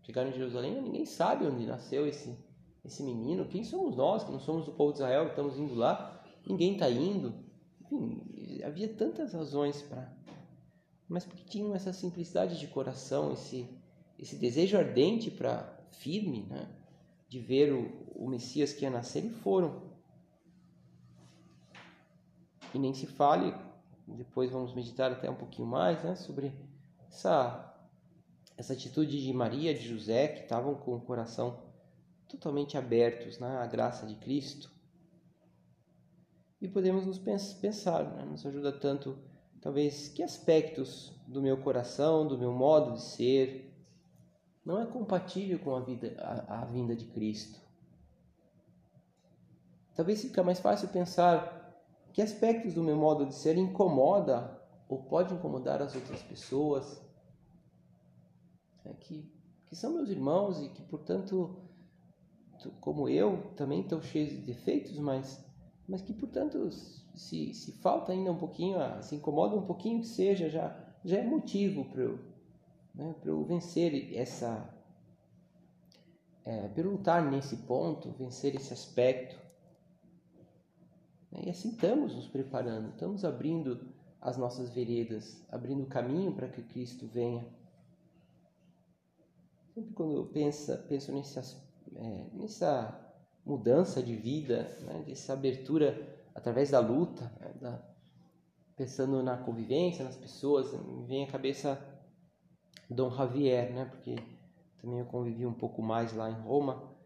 Chegaram 0.02 0.30
em 0.30 0.34
Jerusalém, 0.34 0.80
ninguém 0.80 1.04
sabe 1.04 1.46
onde 1.46 1.66
nasceu 1.66 2.06
esse, 2.06 2.36
esse 2.84 3.02
menino. 3.02 3.46
Quem 3.46 3.64
somos 3.64 3.96
nós 3.96 4.22
que 4.22 4.30
não 4.30 4.40
somos 4.40 4.64
do 4.64 4.72
povo 4.72 4.92
de 4.92 4.98
Israel 4.98 5.24
que 5.24 5.30
estamos 5.30 5.58
indo 5.58 5.74
lá? 5.74 6.16
ninguém 6.46 6.74
está 6.74 6.88
indo. 6.88 7.34
Enfim, 7.80 8.62
havia 8.64 8.88
tantas 8.94 9.32
razões 9.32 9.82
para. 9.82 10.14
Mas 11.08 11.24
porque 11.24 11.44
tinham 11.44 11.74
essa 11.74 11.92
simplicidade 11.92 12.58
de 12.58 12.66
coração, 12.68 13.32
esse, 13.32 13.68
esse 14.18 14.36
desejo 14.36 14.76
ardente 14.76 15.30
para 15.30 15.84
firme, 15.90 16.46
né? 16.48 16.68
De 17.28 17.40
ver 17.40 17.72
o, 17.72 17.88
o 18.14 18.28
Messias 18.28 18.72
que 18.72 18.84
ia 18.84 18.90
nascer 18.90 19.24
e 19.24 19.30
foram. 19.30 19.82
E 22.74 22.78
nem 22.78 22.92
se 22.92 23.06
fale, 23.06 23.54
depois 24.06 24.50
vamos 24.50 24.74
meditar 24.74 25.10
até 25.10 25.30
um 25.30 25.36
pouquinho 25.36 25.68
mais, 25.68 26.02
né? 26.02 26.14
Sobre 26.14 26.52
essa, 27.08 27.75
essa 28.56 28.72
atitude 28.72 29.22
de 29.22 29.32
Maria, 29.32 29.74
de 29.74 29.86
José, 29.86 30.28
que 30.28 30.42
estavam 30.42 30.74
com 30.74 30.94
o 30.94 31.00
coração 31.00 31.62
totalmente 32.28 32.76
abertos 32.76 33.38
né? 33.38 33.58
à 33.58 33.66
graça 33.66 34.06
de 34.06 34.16
Cristo 34.16 34.74
e 36.60 36.66
podemos 36.68 37.06
nos 37.06 37.18
pensar, 37.18 38.04
né? 38.04 38.24
nos 38.24 38.44
ajuda 38.46 38.72
tanto, 38.72 39.18
talvez, 39.60 40.08
que 40.08 40.22
aspectos 40.22 41.12
do 41.26 41.42
meu 41.42 41.58
coração, 41.58 42.26
do 42.26 42.38
meu 42.38 42.52
modo 42.52 42.94
de 42.94 43.02
ser, 43.02 43.74
não 44.64 44.80
é 44.80 44.86
compatível 44.86 45.58
com 45.58 45.74
a, 45.76 45.80
vida, 45.80 46.16
a, 46.18 46.62
a 46.62 46.64
vinda 46.64 46.96
de 46.96 47.04
Cristo. 47.06 47.60
Talvez 49.94 50.22
fica 50.22 50.42
mais 50.42 50.58
fácil 50.58 50.88
pensar 50.88 51.84
que 52.12 52.22
aspectos 52.22 52.74
do 52.74 52.82
meu 52.82 52.96
modo 52.96 53.26
de 53.26 53.34
ser 53.34 53.56
incomoda 53.56 54.60
ou 54.88 55.02
pode 55.04 55.34
incomodar 55.34 55.82
as 55.82 55.94
outras 55.94 56.22
pessoas, 56.22 57.05
é 58.88 58.94
que, 58.94 59.30
que 59.66 59.76
são 59.76 59.92
meus 59.92 60.08
irmãos 60.08 60.62
e 60.62 60.68
que, 60.68 60.82
portanto, 60.82 61.56
como 62.80 63.08
eu, 63.08 63.52
também 63.56 63.80
estão 63.80 64.00
cheios 64.00 64.30
de 64.30 64.38
defeitos, 64.38 64.98
mas 64.98 65.44
mas 65.88 66.02
que, 66.02 66.12
portanto, 66.12 66.68
se, 66.70 67.54
se 67.54 67.72
falta 67.80 68.12
ainda 68.12 68.32
um 68.32 68.38
pouquinho, 68.38 68.76
se 69.02 69.14
incomoda 69.14 69.56
um 69.56 69.66
pouquinho 69.66 70.00
que 70.00 70.08
seja, 70.08 70.50
já, 70.50 70.76
já 71.04 71.18
é 71.18 71.24
motivo 71.24 71.84
para 71.84 72.02
eu, 72.02 72.18
né, 72.94 73.14
eu 73.24 73.44
vencer 73.44 74.12
essa. 74.16 74.72
É, 76.44 76.68
para 76.68 76.82
eu 76.82 76.92
lutar 76.92 77.28
nesse 77.28 77.56
ponto, 77.58 78.10
vencer 78.12 78.54
esse 78.54 78.72
aspecto. 78.72 79.36
E 81.32 81.50
assim 81.50 81.70
estamos 81.70 82.14
nos 82.14 82.28
preparando, 82.28 82.90
estamos 82.90 83.24
abrindo 83.24 83.92
as 84.20 84.36
nossas 84.36 84.70
veredas, 84.70 85.44
abrindo 85.50 85.82
o 85.82 85.86
caminho 85.86 86.32
para 86.32 86.48
que 86.48 86.62
Cristo 86.62 87.06
venha. 87.06 87.46
Sempre 89.76 89.92
quando 89.92 90.16
eu 90.16 90.24
penso, 90.24 90.74
penso 90.88 91.12
nesse, 91.12 91.38
é, 91.96 92.26
nessa 92.32 92.98
mudança 93.44 94.02
de 94.02 94.16
vida, 94.16 94.62
né, 94.80 95.04
dessa 95.06 95.34
abertura 95.34 96.18
através 96.34 96.70
da 96.70 96.80
luta, 96.80 97.30
né, 97.38 97.52
da, 97.60 97.86
pensando 98.74 99.22
na 99.22 99.36
convivência, 99.36 100.02
nas 100.02 100.16
pessoas, 100.16 100.72
me 100.72 101.04
vem 101.04 101.24
à 101.24 101.30
cabeça 101.30 101.78
Dom 102.88 103.10
Javier, 103.10 103.70
né, 103.70 103.84
porque 103.84 104.16
também 104.80 105.00
eu 105.00 105.04
convivi 105.04 105.44
um 105.44 105.52
pouco 105.52 105.82
mais 105.82 106.14
lá 106.14 106.30
em 106.30 106.40
Roma 106.40 106.96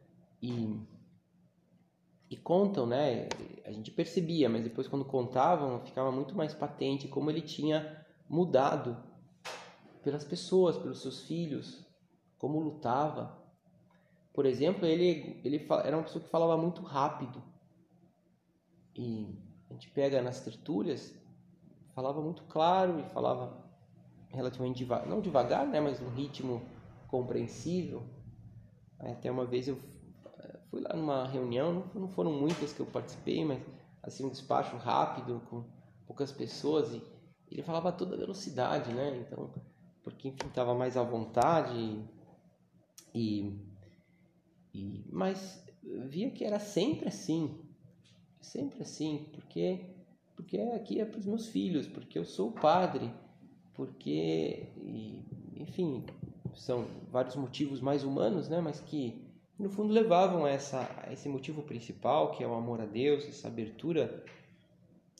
e 0.40 0.80
e 2.30 2.37
contam, 2.37 2.87
né? 2.87 3.28
A 3.64 3.72
gente 3.72 3.90
percebia, 3.90 4.48
mas 4.48 4.62
depois 4.62 4.87
quando 4.87 5.04
contavam 5.04 5.85
ficava 5.85 6.12
muito 6.12 6.37
mais 6.37 6.54
patente 6.54 7.09
como 7.09 7.28
ele 7.28 7.42
tinha 7.42 8.06
mudado 8.28 8.96
pelas 10.04 10.22
pessoas, 10.22 10.78
pelos 10.78 11.02
seus 11.02 11.26
filhos, 11.26 11.89
como 12.40 12.59
lutava, 12.59 13.38
por 14.33 14.46
exemplo, 14.46 14.87
ele, 14.87 15.38
ele 15.44 15.66
era 15.85 15.96
uma 15.96 16.03
pessoa 16.03 16.24
que 16.24 16.31
falava 16.31 16.57
muito 16.57 16.81
rápido. 16.81 17.42
E 18.96 19.38
a 19.68 19.74
gente 19.74 19.90
pega 19.90 20.22
nas 20.22 20.40
tertúlias, 20.40 21.14
falava 21.94 22.22
muito 22.22 22.42
claro 22.44 22.98
e 22.98 23.05
falava 23.11 23.62
relativamente 24.31 24.79
devagar, 24.79 25.07
não 25.07 25.20
devagar, 25.20 25.66
né, 25.66 25.79
mas 25.79 26.00
num 26.00 26.09
ritmo 26.09 26.62
compreensível. 27.07 28.03
Até 28.98 29.31
uma 29.31 29.44
vez 29.44 29.68
eu 29.68 29.79
eh, 30.38 30.59
fui 30.70 30.81
lá 30.81 30.96
numa 30.96 31.26
reunião, 31.26 31.85
não 31.94 32.09
foram 32.09 32.33
muitas 32.33 32.72
que 32.72 32.81
eu 32.81 32.87
participei, 32.87 33.44
mas 33.44 33.61
assim 34.03 34.24
um 34.24 34.31
despacho 34.31 34.76
rápido 34.79 35.42
com 35.50 35.64
poucas 36.07 36.33
pessoas 36.33 36.94
e 36.94 37.03
ele 37.50 37.62
falava 37.62 37.90
a 37.90 37.92
toda 37.92 38.16
velocidade, 38.16 38.90
né? 38.92 39.18
Então, 39.18 39.53
porque 40.03 40.29
enfim 40.29 40.46
estava 40.46 40.74
mais 40.74 40.96
à 40.96 41.03
vontade 41.03 42.09
e 43.14 43.52
e, 44.72 45.04
mas 45.10 45.62
via 45.82 46.30
que 46.30 46.44
era 46.44 46.60
sempre 46.60 47.08
assim, 47.08 47.58
sempre 48.40 48.82
assim, 48.82 49.26
porque 49.32 49.80
porque 50.40 50.58
aqui 50.58 50.98
é 50.98 51.04
para 51.04 51.18
os 51.18 51.26
meus 51.26 51.48
filhos, 51.48 51.86
porque 51.86 52.18
eu 52.18 52.24
sou 52.24 52.50
padre, 52.50 53.12
porque, 53.74 54.68
enfim, 55.54 56.02
são 56.54 56.86
vários 57.10 57.36
motivos 57.36 57.78
mais 57.78 58.04
humanos, 58.04 58.48
né? 58.48 58.58
Mas 58.58 58.80
que 58.80 59.22
no 59.58 59.68
fundo 59.68 59.92
levavam 59.92 60.46
a, 60.46 60.50
essa, 60.50 60.88
a 61.06 61.12
esse 61.12 61.28
motivo 61.28 61.62
principal, 61.62 62.30
que 62.32 62.42
é 62.42 62.46
o 62.46 62.54
amor 62.54 62.80
a 62.80 62.86
Deus, 62.86 63.26
essa 63.26 63.48
abertura, 63.48 64.24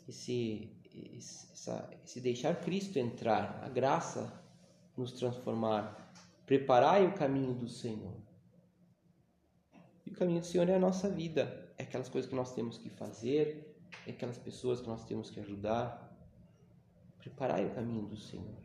esse, 0.09 0.71
essa, 1.19 1.91
esse 2.03 2.19
deixar 2.19 2.59
Cristo 2.63 2.99
entrar, 2.99 3.61
a 3.63 3.69
graça 3.69 4.33
nos 4.97 5.13
transformar, 5.13 6.10
preparar 6.51 7.01
o 7.05 7.13
caminho 7.13 7.55
do 7.55 7.69
Senhor. 7.69 8.17
E 10.05 10.11
o 10.11 10.15
caminho 10.15 10.41
do 10.41 10.47
Senhor 10.47 10.69
é 10.69 10.75
a 10.75 10.81
nossa 10.81 11.09
vida, 11.09 11.73
é 11.79 11.85
aquelas 11.85 12.09
coisas 12.09 12.29
que 12.29 12.35
nós 12.35 12.53
temos 12.53 12.77
que 12.77 12.91
fazer, 12.91 13.81
é 14.05 14.11
aquelas 14.11 14.37
pessoas 14.37 14.81
que 14.81 14.89
nós 14.89 15.05
temos 15.05 15.31
que 15.31 15.39
ajudar. 15.39 16.13
Preparai 17.19 17.65
o 17.67 17.71
caminho 17.71 18.05
do 18.05 18.17
Senhor. 18.17 18.57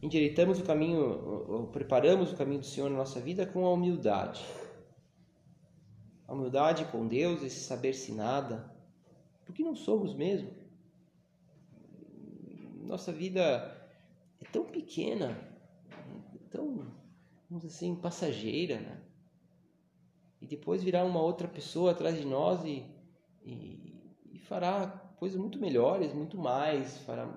Endireitamos 0.00 0.60
o 0.60 0.62
caminho, 0.62 1.68
preparamos 1.72 2.32
o 2.32 2.36
caminho 2.36 2.60
do 2.60 2.66
Senhor 2.66 2.88
na 2.88 2.98
nossa 2.98 3.18
vida 3.18 3.44
com 3.44 3.66
a 3.66 3.72
humildade. 3.72 4.40
A 6.28 6.32
humildade 6.32 6.84
com 6.92 7.08
Deus, 7.08 7.42
esse 7.42 7.58
saber-se 7.58 8.12
nada, 8.12 8.72
porque 9.44 9.64
não 9.64 9.74
somos 9.74 10.14
mesmo. 10.14 10.48
Nossa 12.84 13.10
vida 13.10 13.42
é 14.40 14.44
tão 14.44 14.64
pequena, 14.64 15.50
tão, 16.52 16.86
vamos 17.48 17.64
dizer 17.64 17.68
assim, 17.68 17.96
passageira, 17.96 18.78
né? 18.78 19.00
E 20.40 20.46
depois 20.46 20.82
virá 20.82 21.04
uma 21.04 21.22
outra 21.22 21.48
pessoa 21.48 21.92
atrás 21.92 22.18
de 22.18 22.24
nós 22.24 22.64
e, 22.64 22.84
e, 23.44 23.94
e 24.32 24.38
fará 24.40 24.86
coisas 25.16 25.38
muito 25.38 25.58
melhores, 25.58 26.12
muito 26.12 26.36
mais, 26.36 26.98
fará, 26.98 27.32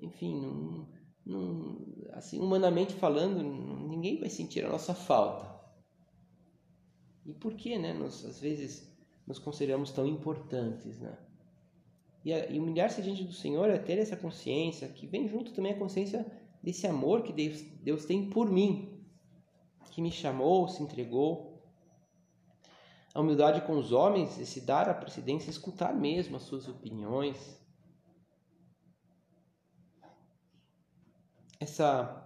enfim, 0.00 0.86
assim, 2.12 2.40
humanamente 2.40 2.94
falando, 2.94 3.42
ninguém 3.42 4.18
vai 4.18 4.28
sentir 4.28 4.64
a 4.64 4.68
nossa 4.68 4.94
falta. 4.94 5.58
E 7.26 7.34
por 7.34 7.54
que, 7.54 7.76
né? 7.76 7.92
Nós, 7.92 8.24
às 8.24 8.40
vezes, 8.40 8.88
nos 9.26 9.38
consideramos 9.38 9.90
tão 9.90 10.06
importantes, 10.06 10.98
né? 11.00 11.18
E 12.24 12.58
humilhar-se 12.58 13.02
diante 13.02 13.24
do 13.24 13.32
Senhor 13.32 13.68
é 13.68 13.78
ter 13.78 13.98
essa 13.98 14.16
consciência, 14.16 14.88
que 14.88 15.06
vem 15.06 15.28
junto 15.28 15.52
também 15.52 15.72
a 15.72 15.78
consciência 15.78 16.26
desse 16.62 16.86
amor 16.86 17.22
que 17.22 17.32
Deus, 17.32 17.60
Deus 17.82 18.04
tem 18.04 18.28
por 18.28 18.50
mim, 18.50 19.04
que 19.90 20.02
me 20.02 20.10
chamou, 20.10 20.68
se 20.68 20.82
entregou. 20.82 21.62
A 23.14 23.20
humildade 23.20 23.62
com 23.62 23.78
os 23.78 23.92
homens 23.92 24.38
é 24.38 24.44
se 24.44 24.60
dar 24.60 24.88
a 24.88 24.94
precedência, 24.94 25.50
escutar 25.50 25.94
mesmo 25.94 26.36
as 26.36 26.42
suas 26.42 26.68
opiniões. 26.68 27.58
Essa 31.58 32.24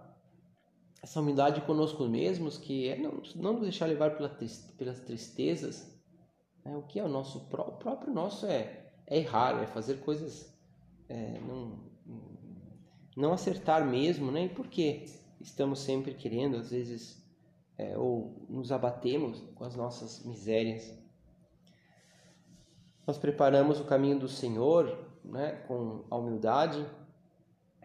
essa 1.01 1.19
humildade 1.19 1.59
conosco 1.61 2.05
mesmos, 2.05 2.57
que 2.57 2.87
é 2.87 2.97
não, 2.97 3.21
não 3.35 3.53
nos 3.53 3.63
deixar 3.63 3.87
levar 3.87 4.15
pela, 4.15 4.29
pelas 4.77 5.01
tristezas. 5.01 5.93
Né? 6.63 6.77
O 6.77 6.83
que 6.83 6.97
é 6.97 7.03
o 7.03 7.09
nosso 7.09 7.39
o 7.39 7.77
próprio 7.77 8.13
nosso 8.13 8.45
é, 8.45 8.93
é 9.05 9.17
errar, 9.17 9.61
é 9.61 9.67
fazer 9.67 9.99
coisas 9.99 10.53
é, 11.09 11.39
não, 11.41 11.92
não 13.15 13.33
acertar 13.33 13.85
mesmo, 13.85 14.31
né? 14.31 14.45
E 14.45 14.49
por 14.49 14.67
que 14.67 15.05
estamos 15.39 15.79
sempre 15.79 16.13
querendo, 16.13 16.57
às 16.57 16.71
vezes, 16.71 17.23
é, 17.77 17.97
ou 17.97 18.45
nos 18.49 18.71
abatemos 18.71 19.41
com 19.55 19.63
as 19.63 19.75
nossas 19.75 20.23
misérias. 20.25 20.91
Nós 23.05 23.17
preparamos 23.17 23.79
o 23.79 23.85
caminho 23.85 24.19
do 24.19 24.27
Senhor 24.27 25.11
né, 25.23 25.63
com 25.67 26.05
a 26.09 26.15
humildade, 26.15 26.85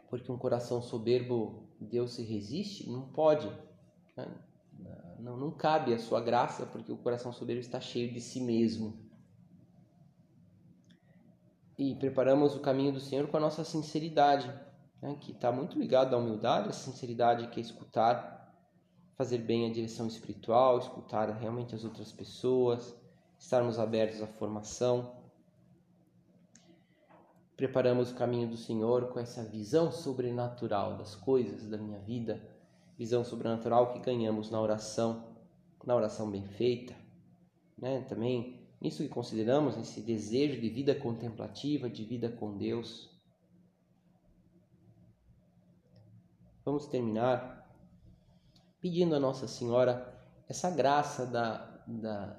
porque 0.09 0.31
um 0.31 0.39
coração 0.39 0.81
soberbo 0.81 1.69
Deus 1.81 2.15
se 2.15 2.23
resiste, 2.23 2.89
não 2.91 3.09
pode, 3.09 3.49
né? 4.17 4.27
não, 5.19 5.37
não 5.37 5.51
cabe 5.51 5.93
a 5.93 5.99
sua 5.99 6.21
graça, 6.21 6.67
porque 6.67 6.93
o 6.93 6.97
coração 6.97 7.33
soberbo 7.33 7.61
está 7.61 7.81
cheio 7.81 8.13
de 8.13 8.21
si 8.21 8.41
mesmo. 8.41 8.97
E 11.77 11.95
preparamos 11.95 12.57
o 12.57 12.61
caminho 12.61 12.93
do 12.93 13.01
Senhor 13.01 13.29
com 13.29 13.37
a 13.37 13.41
nossa 13.41 13.65
sinceridade, 13.65 14.53
né? 15.01 15.17
que 15.21 15.33
está 15.33 15.51
muito 15.53 15.79
ligado 15.79 16.15
à 16.15 16.19
humildade, 16.19 16.69
a 16.69 16.73
sinceridade 16.73 17.49
que 17.49 17.61
é 17.61 17.63
escutar, 17.63 18.39
fazer 19.17 19.39
bem 19.39 19.69
a 19.69 19.73
direção 19.73 20.07
espiritual, 20.07 20.79
escutar 20.79 21.29
realmente 21.31 21.75
as 21.75 21.85
outras 21.85 22.13
pessoas, 22.13 22.95
estarmos 23.39 23.79
abertos 23.79 24.23
à 24.23 24.27
formação. 24.27 25.17
Preparamos 27.57 28.13
o 28.13 28.15
caminho 28.15 28.49
do 28.49 28.57
Senhor 28.57 29.09
com 29.09 29.19
essa 29.19 29.43
visão 29.43 29.91
sobrenatural 29.91 30.97
das 30.97 31.17
coisas 31.17 31.69
da 31.69 31.77
minha 31.77 31.99
vida, 31.99 32.41
visão 32.97 33.25
sobrenatural 33.25 33.93
que 33.93 33.99
ganhamos 33.99 34.51
na 34.51 34.61
oração, 34.61 35.25
na 35.85 35.95
oração 35.95 36.31
bem 36.31 36.47
feita, 36.47 36.95
né? 37.77 38.03
Também 38.03 38.61
nisso 38.81 39.03
que 39.03 39.09
consideramos 39.09 39.77
esse 39.77 40.01
desejo 40.01 40.61
de 40.61 40.69
vida 40.69 40.95
contemplativa, 40.95 41.89
de 41.89 42.05
vida 42.05 42.29
com 42.29 42.57
Deus. 42.57 43.18
Vamos 46.69 46.85
terminar 46.85 47.67
pedindo 48.79 49.15
a 49.15 49.19
Nossa 49.19 49.49
Senhora 49.49 50.23
essa 50.47 50.71
graça 50.71 51.25
da, 51.25 51.67
da, 51.87 52.37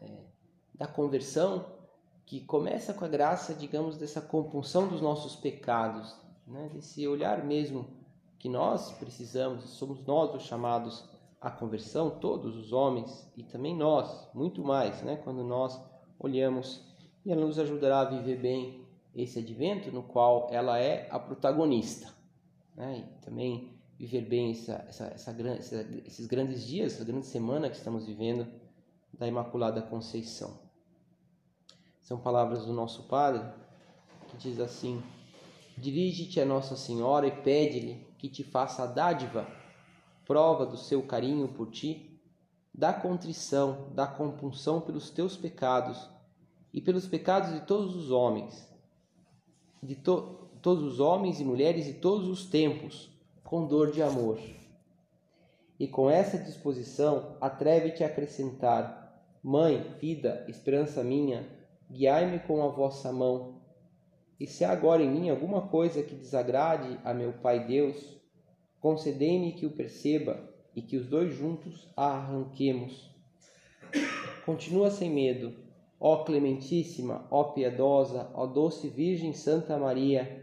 é, 0.00 0.22
da 0.72 0.86
conversão, 0.86 1.66
que 2.24 2.42
começa 2.42 2.94
com 2.94 3.04
a 3.04 3.08
graça, 3.08 3.52
digamos, 3.52 3.96
dessa 3.98 4.20
compunção 4.20 4.86
dos 4.86 5.00
nossos 5.00 5.34
pecados, 5.34 6.16
né? 6.46 6.70
desse 6.72 7.08
olhar 7.08 7.44
mesmo 7.44 7.88
que 8.38 8.48
nós 8.48 8.92
precisamos, 8.92 9.64
somos 9.70 10.06
nós 10.06 10.32
os 10.32 10.44
chamados 10.44 11.04
à 11.40 11.50
conversão, 11.50 12.10
todos 12.20 12.56
os 12.56 12.72
homens 12.72 13.28
e 13.36 13.42
também 13.42 13.76
nós, 13.76 14.30
muito 14.32 14.62
mais, 14.62 15.02
né? 15.02 15.16
quando 15.16 15.42
nós 15.42 15.76
olhamos 16.20 16.86
e 17.26 17.32
ela 17.32 17.44
nos 17.44 17.58
ajudará 17.58 18.02
a 18.02 18.04
viver 18.04 18.40
bem 18.40 18.86
esse 19.12 19.40
advento 19.40 19.90
no 19.90 20.04
qual 20.04 20.46
ela 20.52 20.78
é 20.78 21.08
a 21.10 21.18
protagonista 21.18 22.13
né? 22.74 22.98
E 22.98 23.24
também 23.24 23.78
viver 23.98 24.22
bem 24.22 24.52
essa, 24.52 24.84
essa, 24.88 25.06
essa, 25.06 25.88
esses 26.04 26.26
grandes 26.26 26.66
dias, 26.66 26.94
essa 26.94 27.04
grande 27.04 27.26
semana 27.26 27.70
que 27.70 27.76
estamos 27.76 28.06
vivendo 28.06 28.46
da 29.12 29.26
Imaculada 29.26 29.80
Conceição. 29.80 30.58
São 32.00 32.18
palavras 32.18 32.66
do 32.66 32.72
nosso 32.72 33.04
Padre 33.04 33.42
que 34.28 34.36
diz 34.36 34.60
assim: 34.60 35.02
Dirige-te 35.78 36.40
a 36.40 36.44
Nossa 36.44 36.76
Senhora 36.76 37.26
e 37.26 37.42
pede-lhe 37.42 38.06
que 38.18 38.28
te 38.28 38.42
faça 38.42 38.82
a 38.82 38.86
dádiva, 38.86 39.46
prova 40.26 40.66
do 40.66 40.76
seu 40.76 41.02
carinho 41.02 41.48
por 41.48 41.70
ti, 41.70 42.20
da 42.72 42.92
contrição, 42.92 43.90
da 43.94 44.06
compunção 44.06 44.80
pelos 44.80 45.10
teus 45.10 45.36
pecados 45.36 46.10
e 46.72 46.80
pelos 46.80 47.06
pecados 47.06 47.52
de 47.52 47.60
todos 47.66 47.94
os 47.94 48.10
homens, 48.10 48.68
de 49.82 49.94
to 49.94 50.43
todos 50.64 50.82
os 50.82 50.98
homens 50.98 51.40
e 51.40 51.44
mulheres 51.44 51.86
e 51.86 51.92
todos 51.92 52.26
os 52.26 52.46
tempos, 52.46 53.10
com 53.44 53.66
dor 53.66 53.92
de 53.92 54.02
amor. 54.02 54.40
E 55.78 55.86
com 55.86 56.08
essa 56.08 56.38
disposição, 56.38 57.36
atreve-te 57.38 58.02
a 58.02 58.06
acrescentar: 58.06 59.22
Mãe, 59.42 59.94
vida, 60.00 60.42
esperança 60.48 61.04
minha, 61.04 61.46
guiai-me 61.92 62.38
com 62.38 62.62
a 62.62 62.68
vossa 62.68 63.12
mão. 63.12 63.60
E 64.40 64.46
se 64.46 64.64
há 64.64 64.70
agora 64.72 65.02
em 65.02 65.10
mim 65.10 65.28
alguma 65.28 65.68
coisa 65.68 66.02
que 66.02 66.14
desagrade 66.14 66.98
a 67.04 67.12
meu 67.12 67.34
Pai 67.34 67.66
Deus, 67.66 68.18
concedei-me 68.80 69.52
que 69.52 69.66
o 69.66 69.76
perceba 69.76 70.48
e 70.74 70.80
que 70.80 70.96
os 70.96 71.06
dois 71.06 71.34
juntos 71.34 71.92
a 71.94 72.06
arranquemos. 72.06 73.14
Continua 74.46 74.90
sem 74.90 75.10
medo, 75.10 75.54
ó 76.00 76.24
Clementíssima, 76.24 77.28
ó 77.30 77.44
Piedosa, 77.52 78.30
ó 78.32 78.46
Doce 78.46 78.88
Virgem 78.88 79.34
Santa 79.34 79.76
Maria 79.76 80.42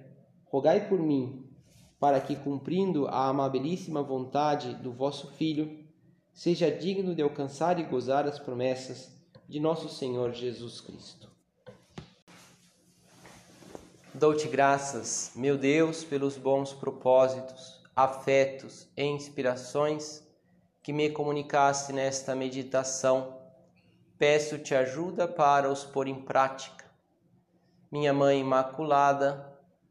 rogai 0.51 0.89
por 0.89 0.99
mim, 0.99 1.49
para 1.97 2.19
que, 2.19 2.35
cumprindo 2.35 3.07
a 3.07 3.29
amabilíssima 3.29 4.03
vontade 4.03 4.75
do 4.75 4.91
vosso 4.91 5.31
Filho, 5.31 5.79
seja 6.33 6.69
digno 6.69 7.15
de 7.15 7.21
alcançar 7.21 7.79
e 7.79 7.83
gozar 7.83 8.27
as 8.27 8.37
promessas 8.37 9.09
de 9.47 9.61
nosso 9.61 9.87
Senhor 9.87 10.33
Jesus 10.33 10.81
Cristo. 10.81 11.29
Dou-te 14.13 14.49
graças, 14.49 15.31
meu 15.35 15.57
Deus, 15.57 16.03
pelos 16.03 16.35
bons 16.35 16.73
propósitos, 16.73 17.81
afetos 17.95 18.87
e 18.97 19.05
inspirações 19.05 20.21
que 20.83 20.91
me 20.91 21.09
comunicaste 21.09 21.93
nesta 21.93 22.35
meditação. 22.35 23.37
Peço-te 24.17 24.75
ajuda 24.75 25.29
para 25.29 25.71
os 25.71 25.85
pôr 25.85 26.07
em 26.07 26.21
prática. 26.21 26.83
Minha 27.89 28.13
Mãe 28.13 28.41
Imaculada, 28.41 29.50